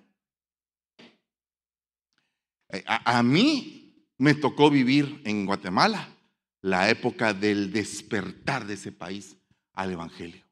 [2.71, 6.09] Eh, a, mí me tocó vivir en Guatemala
[6.63, 9.37] la época del despertar de ese país
[9.75, 10.43] al Evangelio.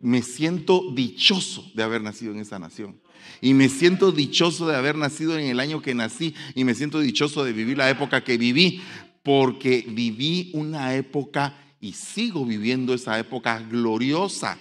[0.00, 3.02] Me siento dichoso de haber nacido en esa nación.
[3.40, 6.36] Y me siento dichoso de haber nacido en el año que nací.
[6.54, 8.80] Y me siento dichoso de vivir la época que viví
[9.22, 14.58] porque viví una época y sigo viviendo esa época gloriosa.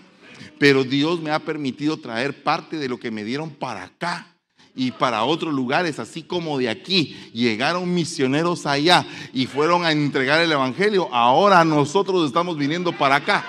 [0.59, 4.35] Pero Dios me ha permitido traer parte de lo que me dieron para acá
[4.75, 7.17] y para otros lugares, así como de aquí.
[7.33, 11.13] Llegaron misioneros allá y fueron a entregar el Evangelio.
[11.13, 13.45] Ahora nosotros estamos viniendo para acá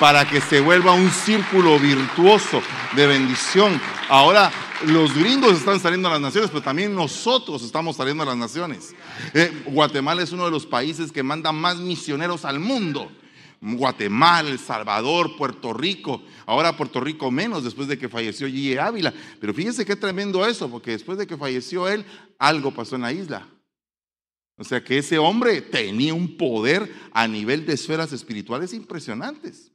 [0.00, 2.60] para que se vuelva un círculo virtuoso
[2.96, 3.80] de bendición.
[4.08, 4.50] Ahora
[4.86, 8.94] los gringos están saliendo a las naciones, pero también nosotros estamos saliendo a las naciones.
[9.34, 13.10] Eh, Guatemala es uno de los países que manda más misioneros al mundo.
[13.60, 16.22] Guatemala, El Salvador, Puerto Rico.
[16.46, 19.14] Ahora Puerto Rico menos después de que falleció Gigi Ávila.
[19.40, 22.04] Pero fíjense qué tremendo eso, porque después de que falleció él,
[22.38, 23.46] algo pasó en la isla.
[24.56, 29.71] O sea que ese hombre tenía un poder a nivel de esferas espirituales impresionantes.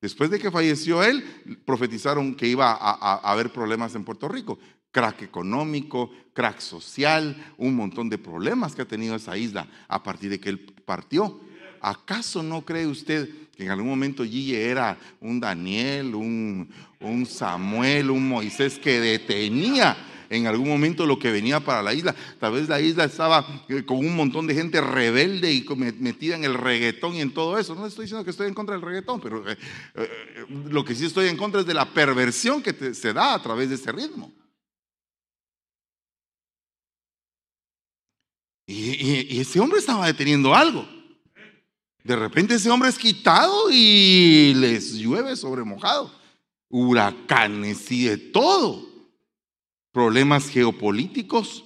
[0.00, 1.24] Después de que falleció él,
[1.64, 4.58] profetizaron que iba a, haber problemas en Puerto Rico.
[4.92, 10.30] Crack económico, crack social, un montón de problemas que ha tenido esa isla a partir
[10.30, 11.40] de que él partió.
[11.80, 18.28] ¿Acaso no cree usted que en algún momento Gigi era un Daniel, un Samuel, un
[18.28, 19.96] Moisés que detenía
[20.30, 22.14] en algún momento lo que venía para la isla.
[22.38, 25.64] Tal vez la isla estaba eh, con un montón de gente rebelde y
[25.98, 27.74] metida en el reggaetón y en todo eso.
[27.74, 29.56] No estoy diciendo que estoy en contra del reggaetón, pero eh,
[29.94, 33.42] eh, lo que sí estoy en contra es de la perversión que se da a
[33.42, 34.32] través de ese ritmo.
[38.70, 40.86] y ese hombre estaba deteniendo algo.
[42.04, 46.12] De repente ese hombre es quitado y les llueve sobre mojado.
[46.68, 48.87] Huracanes y de todo
[49.98, 51.64] problemas geopolíticos,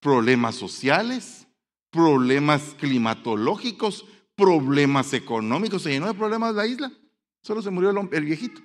[0.00, 1.46] problemas sociales,
[1.90, 4.04] problemas climatológicos,
[4.34, 5.82] problemas económicos.
[5.82, 6.92] Se llenó de problemas la isla.
[7.40, 8.60] Solo se murió el, el viejito.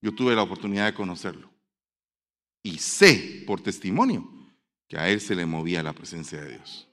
[0.00, 1.52] Yo tuve la oportunidad de conocerlo.
[2.62, 4.26] Y sé por testimonio
[4.88, 6.88] que a él se le movía la presencia de Dios.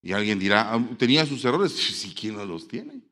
[0.00, 1.72] Y alguien dirá, ah, ¿tenía sus errores?
[1.76, 3.02] Sí, ¿quién no los tiene?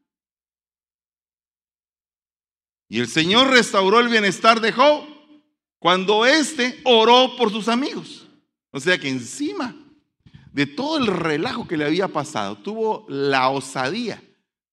[2.89, 5.10] Y el Señor restauró el bienestar de Job
[5.81, 8.29] cuando éste oró por sus amigos.
[8.71, 9.75] O sea que encima
[10.53, 14.23] de todo el relajo que le había pasado, tuvo la osadía,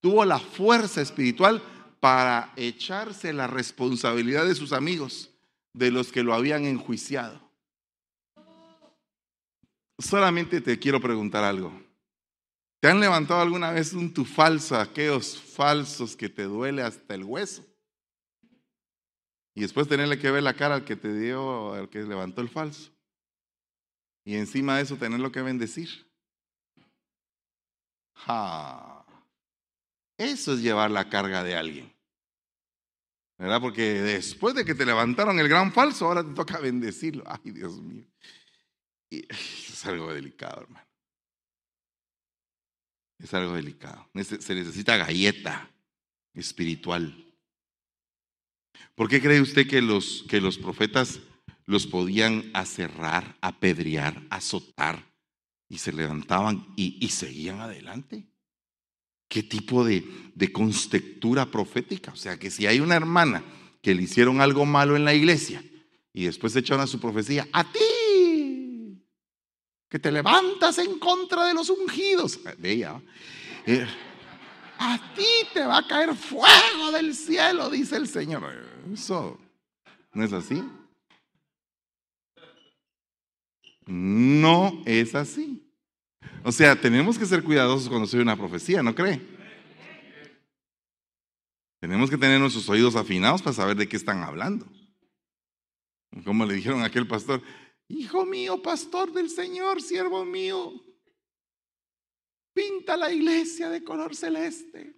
[0.02, 1.64] tuvo la fuerza espiritual
[2.00, 5.32] para echarse la responsabilidad de sus amigos,
[5.74, 7.42] de los que lo habían enjuiciado.
[9.98, 11.72] Solamente te quiero preguntar algo.
[12.80, 17.24] ¿Te han levantado alguna vez un tu falso, aquellos falsos que te duele hasta el
[17.24, 17.67] hueso?
[19.58, 22.50] Y después tenerle que ver la cara al que te dio, al que levantó el
[22.50, 22.92] falso.
[24.24, 25.90] Y encima de eso tenerlo que bendecir.
[30.16, 31.92] Eso es llevar la carga de alguien.
[33.40, 33.60] ¿Verdad?
[33.60, 37.24] Porque después de que te levantaron el gran falso, ahora te toca bendecirlo.
[37.26, 38.06] Ay, Dios mío.
[39.10, 40.88] es algo delicado, hermano.
[43.18, 44.08] Es algo delicado.
[44.14, 45.68] Se necesita galleta
[46.36, 47.27] espiritual.
[48.96, 51.20] ¿Por qué cree usted que los, que los profetas
[51.66, 55.06] los podían aserrar, apedrear, azotar
[55.70, 58.26] y se levantaban y, seguían adelante?
[59.30, 60.04] ¿Qué tipo de,
[60.34, 60.52] de
[61.52, 62.12] profética?
[62.12, 63.44] O sea, que si hay una hermana
[63.82, 65.64] que le hicieron algo malo en la iglesia
[66.14, 69.04] y después echaron a su profecía, a ti,
[69.90, 72.40] que te levantas en contra de los ungidos.
[72.58, 73.02] Veía.
[73.66, 73.86] Eh,
[74.80, 78.44] a ti te va a caer fuego del cielo, dice el Señor.
[78.94, 79.40] Eso
[80.14, 80.64] no es así.
[83.86, 85.64] No es así.
[86.44, 89.22] O sea, tenemos que ser cuidadosos cuando se una profecía, ¿no cree?
[91.80, 94.66] Tenemos que tener nuestros oídos afinados para saber de qué están hablando.
[96.26, 97.42] Como le dijeron a aquel pastor,
[97.88, 100.74] hijo mío, pastor del Señor, siervo mío,
[102.58, 104.96] pinta la iglesia de color celeste.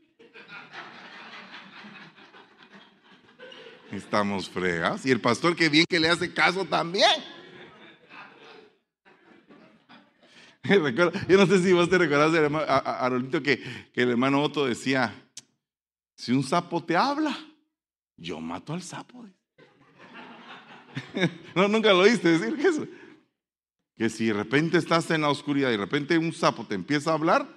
[3.91, 5.05] Estamos fregados.
[5.05, 7.11] Y el pastor que bien que le hace caso también.
[11.27, 12.33] Yo no sé si vos te recordás
[12.67, 13.09] a, a,
[13.43, 15.13] que, que el hermano Otto decía,
[16.15, 17.37] si un sapo te habla,
[18.15, 19.25] yo mato al sapo.
[21.55, 22.87] no, nunca lo oíste decir eso.
[23.99, 27.11] Que si de repente estás en la oscuridad y de repente un sapo te empieza
[27.11, 27.47] a hablar,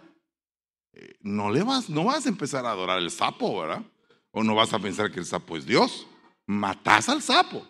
[0.93, 3.85] eh, no le vas, no vas a empezar a adorar el sapo, ¿verdad?
[4.33, 6.09] O no vas a pensar que el sapo es Dios
[6.47, 7.65] matás al sapo.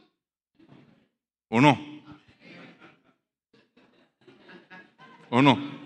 [1.48, 1.78] ¿O no?
[5.28, 5.82] ¿O no?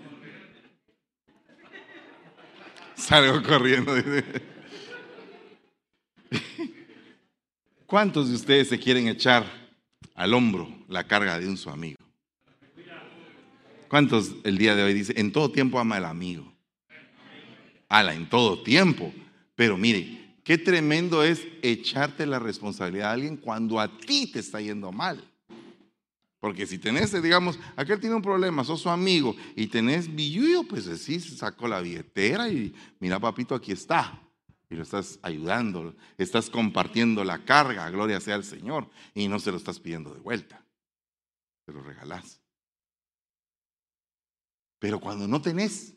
[2.95, 3.93] Salgo corriendo.
[7.85, 9.45] ¿Cuántos de ustedes se quieren echar
[10.15, 11.96] al hombro la carga de un su amigo?
[13.89, 16.53] ¿Cuántos el día de hoy dice, en todo tiempo ama al amigo?
[17.89, 19.13] Ala, en todo tiempo.
[19.55, 24.61] Pero mire, Qué tremendo es echarte la responsabilidad a alguien cuando a ti te está
[24.61, 25.21] yendo mal.
[26.39, 30.85] Porque si tenés, digamos, aquel tiene un problema, sos su amigo y tenés billuyo, pues
[30.85, 34.21] sí, sacó la billetera y mira, papito, aquí está.
[34.69, 39.51] Y lo estás ayudando, estás compartiendo la carga, gloria sea al Señor, y no se
[39.51, 40.63] lo estás pidiendo de vuelta.
[41.65, 42.39] Se lo regalás.
[44.79, 45.95] Pero cuando no tenés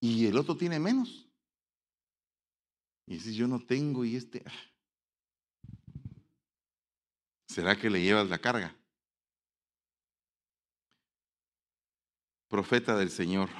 [0.00, 1.28] y el otro tiene menos,
[3.06, 4.42] y si yo no tengo y este...
[7.48, 8.74] ¿Será que le llevas la carga?
[12.48, 13.50] Profeta del Señor,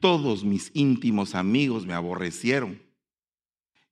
[0.00, 2.80] todos mis íntimos amigos me aborrecieron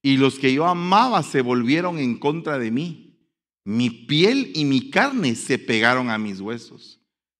[0.02, 3.18] y los que yo amaba se volvieron en contra de mí.
[3.64, 6.97] Mi piel y mi carne se pegaron a mis huesos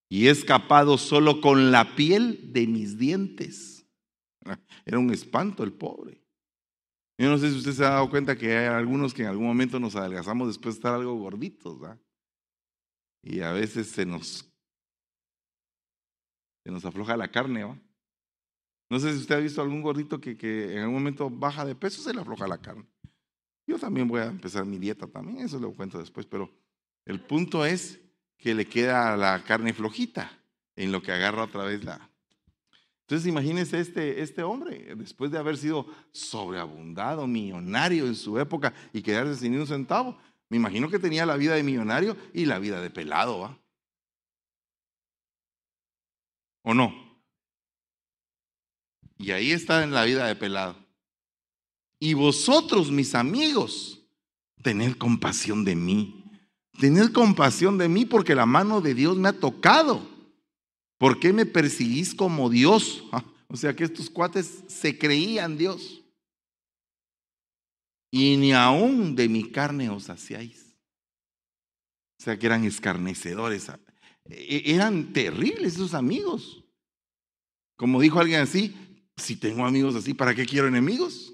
[0.08, 3.86] y he escapado solo con la piel de mis dientes.
[4.84, 6.22] Era un espanto el pobre.
[7.18, 9.46] Yo no sé si usted se ha dado cuenta que hay algunos que en algún
[9.46, 12.00] momento nos adelgazamos después de estar algo gorditos, ¿verdad?
[13.22, 14.48] Y a veces se nos,
[16.64, 17.76] se nos afloja la carne, ¿va?
[18.90, 21.74] No sé si usted ha visto algún gordito que, que en algún momento baja de
[21.74, 22.86] peso, se le afloja la carne.
[23.66, 26.50] Yo también voy a empezar mi dieta también, eso lo cuento después, pero
[27.04, 28.00] el punto es
[28.38, 30.30] que le queda la carne flojita
[30.76, 32.08] en lo que agarra otra vez la,
[33.08, 39.00] entonces imagínense este, este hombre, después de haber sido sobreabundado, millonario en su época y
[39.00, 40.18] quedarse sin un centavo,
[40.50, 43.58] Me imagino que tenía la vida de millonario y la vida de pelado, ¿va?
[46.62, 46.92] ¿O no?
[49.16, 50.76] Y ahí está en la vida de pelado.
[51.98, 54.02] Y vosotros, mis amigos,
[54.62, 56.17] tened compasión de mí.
[56.78, 60.08] Tened compasión de mí porque la mano de Dios me ha tocado.
[60.98, 63.04] ¿Por qué me perseguís como Dios?
[63.50, 66.04] O sea que estos cuates se creían Dios
[68.10, 70.74] y ni aún de mi carne os hacíais.
[72.20, 73.70] O sea que eran escarnecedores,
[74.28, 76.64] e, eran terribles esos amigos.
[77.76, 78.74] Como dijo alguien así,
[79.16, 81.32] si tengo amigos así, ¿para qué quiero enemigos?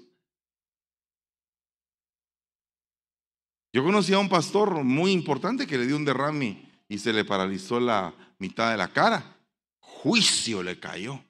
[3.75, 7.25] Yo conocí a un pastor muy importante que le dio un derrame y se le
[7.25, 9.35] paralizó la mitad de la cara.
[9.81, 11.21] Juicio le cayó.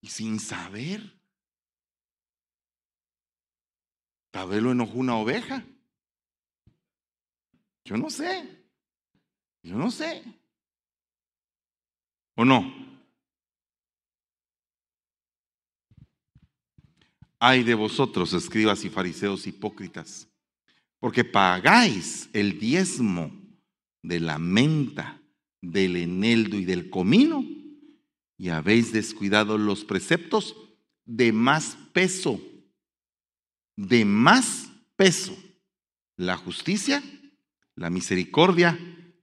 [0.00, 1.02] Y sin saber.
[4.30, 5.62] Tal lo enojó una oveja.
[7.84, 8.64] Yo no sé.
[9.62, 10.24] Yo no sé.
[12.36, 12.93] ¿O no?
[17.46, 20.28] Ay de vosotros, escribas y fariseos hipócritas,
[20.98, 23.30] porque pagáis el diezmo
[24.02, 25.20] de la menta,
[25.60, 27.44] del eneldo y del comino,
[28.38, 30.56] y habéis descuidado los preceptos
[31.04, 32.40] de más peso
[33.76, 35.36] de más peso
[36.16, 37.02] la justicia,
[37.74, 38.78] la misericordia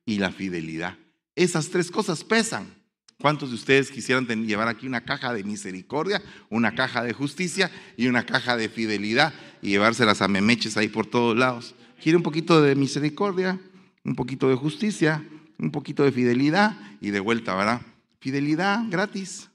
[0.05, 0.97] y la fidelidad.
[1.35, 2.80] Esas tres cosas pesan.
[3.21, 8.07] ¿Cuántos de ustedes quisieran llevar aquí una caja de misericordia, una caja de justicia y
[8.07, 11.75] una caja de fidelidad y llevárselas a memeches ahí por todos lados?
[12.01, 13.59] ¿Quiere un poquito de misericordia,
[14.03, 15.23] un poquito de justicia,
[15.59, 17.81] un poquito de fidelidad y de vuelta, ¿verdad?
[18.19, 19.51] Fidelidad gratis,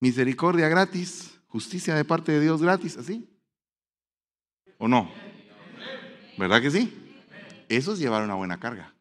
[0.00, 3.28] misericordia gratis, justicia de parte de Dios gratis, así.
[4.78, 5.12] ¿O no?
[6.38, 6.90] ¿Verdad que sí?
[7.68, 8.94] Esos llevaron una buena carga.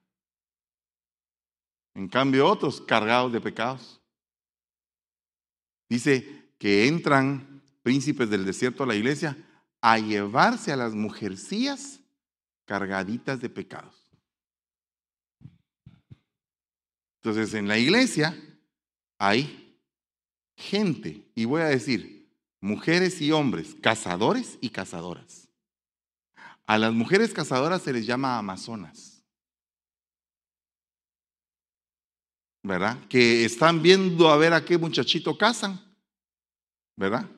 [1.95, 4.01] En cambio, otros cargados de pecados.
[5.89, 9.37] Dice que entran príncipes del desierto a la iglesia
[9.81, 11.99] a llevarse a las mujercillas
[12.65, 13.95] cargaditas de pecados.
[17.21, 18.37] Entonces, en la iglesia
[19.17, 19.77] hay
[20.55, 22.29] gente, y voy a decir,
[22.61, 25.47] mujeres y hombres, cazadores y cazadoras.
[26.65, 29.08] A las mujeres cazadoras se les llama amazonas.
[32.63, 32.97] ¿Verdad?
[33.07, 35.79] Que están viendo a ver a qué muchachito cazan.
[36.95, 37.29] ¿Verdad?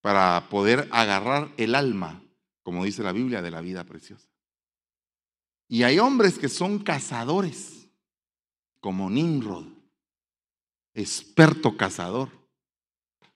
[0.00, 2.22] Para poder agarrar el alma,
[2.62, 4.28] como dice la Biblia, de la vida preciosa.
[5.68, 7.86] Y hay hombres que son cazadores,
[8.80, 9.66] como Nimrod,
[10.94, 12.30] experto cazador,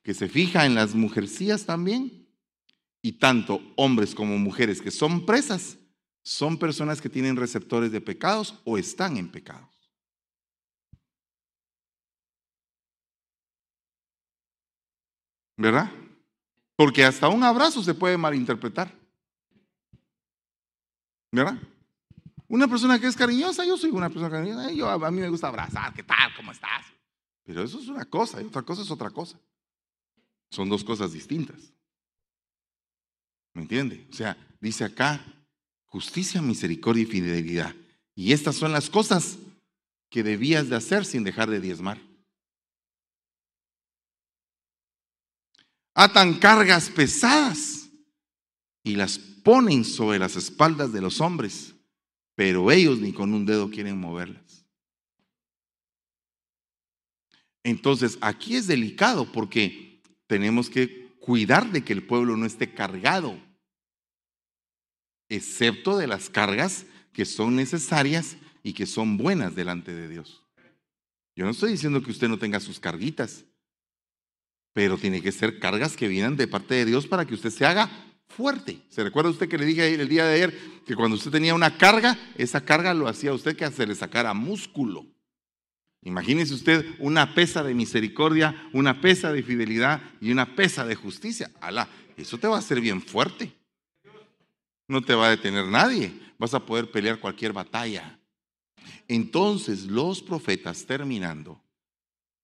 [0.03, 2.29] que se fija en las mujercías también
[3.03, 5.77] y tanto hombres como mujeres que son presas
[6.25, 9.74] son personas que tienen receptores de pecados o están en pecados.
[15.57, 15.91] ¿Verdad?
[16.77, 18.93] Porque hasta un abrazo se puede malinterpretar.
[21.31, 21.59] ¿Verdad?
[22.49, 25.49] Una persona que es cariñosa, yo soy una persona cariñosa, yo, a mí me gusta
[25.49, 26.35] abrazar, ¿qué tal?
[26.37, 26.85] ¿Cómo estás?
[27.45, 29.39] Pero eso es una cosa y otra cosa es otra cosa.
[30.51, 31.73] Son dos cosas distintas.
[33.55, 34.07] ¿Me entiende?
[34.11, 35.25] O sea, dice acá,
[35.87, 37.75] justicia, misericordia y fidelidad.
[38.15, 39.39] Y estas son las cosas
[40.11, 42.01] que debías de hacer sin dejar de diezmar.
[45.95, 47.89] Atan cargas pesadas
[48.83, 51.75] y las ponen sobre las espaldas de los hombres,
[52.35, 54.65] pero ellos ni con un dedo quieren moverlas.
[57.63, 63.39] Entonces, aquí es delicado porque tenemos que cuidar de que el pueblo no esté cargado,
[65.29, 70.43] excepto de las cargas que son necesarias y que son buenas delante de Dios.
[71.37, 73.45] Yo no estoy diciendo que usted no tenga sus carguitas,
[74.75, 77.65] pero tiene que ser cargas que vienen de parte de Dios para que usted se
[77.65, 77.89] haga
[78.27, 78.83] fuerte.
[78.91, 81.79] ¿Se recuerda usted que le dije el día de ayer que cuando usted tenía una
[81.79, 85.07] carga, esa carga lo hacía usted que se le sacara músculo?
[86.03, 91.51] Imagínese usted una pesa de misericordia, una pesa de fidelidad y una pesa de justicia.
[91.61, 93.53] Alá, eso te va a hacer bien fuerte.
[94.89, 96.13] No te va a detener nadie.
[96.37, 98.19] Vas a poder pelear cualquier batalla.
[99.07, 101.63] Entonces, los profetas, terminando,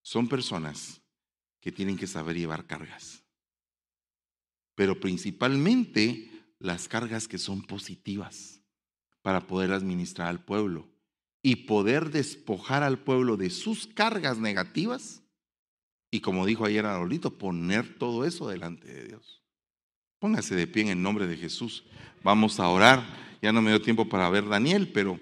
[0.01, 1.00] son personas
[1.61, 3.25] que tienen que saber llevar cargas.
[4.75, 8.61] Pero principalmente las cargas que son positivas
[9.23, 10.89] para poder administrar al pueblo
[11.43, 15.23] y poder despojar al pueblo de sus cargas negativas
[16.11, 19.43] y como dijo ayer Arolito, poner todo eso delante de Dios.
[20.19, 21.85] Póngase de pie en el nombre de Jesús.
[22.23, 23.03] Vamos a orar.
[23.41, 25.19] Ya no me dio tiempo para ver Daniel, pero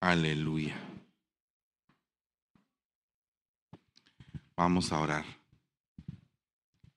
[0.00, 0.80] Aleluya.
[4.56, 5.24] Vamos a orar.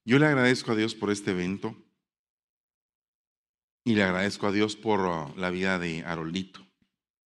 [0.06, 1.76] Yo le agradezco a Dios por este evento
[3.84, 6.66] y le agradezco a Dios por uh, la vida de Arolito,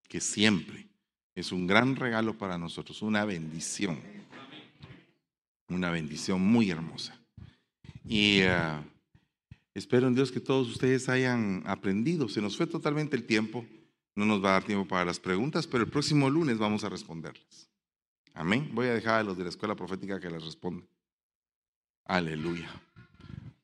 [0.07, 0.88] que siempre
[1.36, 3.99] es un gran regalo para nosotros, una bendición,
[5.69, 7.19] una bendición muy hermosa.
[8.03, 8.84] Y uh,
[9.75, 12.30] espero en Dios que todos ustedes hayan aprendido.
[12.30, 13.63] Se nos fue totalmente el tiempo.
[14.18, 16.89] No nos va a dar tiempo para las preguntas, pero el próximo lunes vamos a
[16.89, 17.70] responderlas.
[18.34, 18.72] Amén.
[18.74, 20.89] Voy a dejar a los de la escuela profética que les respondan.
[22.03, 22.68] Aleluya.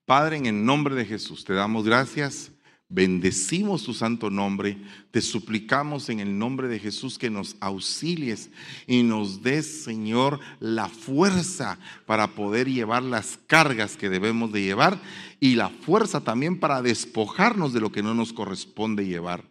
[0.06, 2.52] Padre, en el nombre de Jesús, te damos gracias
[2.94, 4.78] Bendecimos tu santo nombre.
[5.10, 8.52] Te suplicamos en el nombre de Jesús que nos auxilies
[8.86, 15.02] y nos des, Señor, la fuerza para poder llevar las cargas que debemos de llevar
[15.40, 19.44] y la fuerza también para despojarnos de lo que no nos corresponde llevar.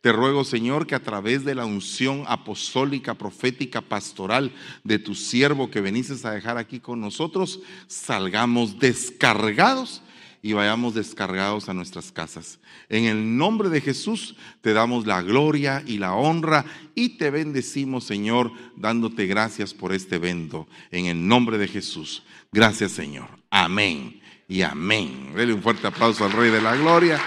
[0.00, 5.70] Te ruego, Señor, que a través de la unción apostólica, profética, pastoral de tu siervo
[5.70, 10.00] que venices a dejar aquí con nosotros, salgamos descargados
[10.42, 12.58] y vayamos descargados a nuestras casas.
[12.88, 16.64] En el nombre de Jesús te damos la gloria y la honra
[16.94, 20.68] y te bendecimos, Señor, dándote gracias por este evento.
[20.90, 22.22] En el nombre de Jesús.
[22.52, 23.28] Gracias, Señor.
[23.50, 25.32] Amén y amén.
[25.34, 27.20] Dele un fuerte aplauso al Rey de la Gloria.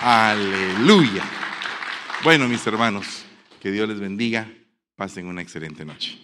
[0.00, 1.24] Aleluya.
[2.22, 3.24] Bueno, mis hermanos,
[3.60, 4.50] que Dios les bendiga.
[4.96, 6.18] Pasen una excelente noche.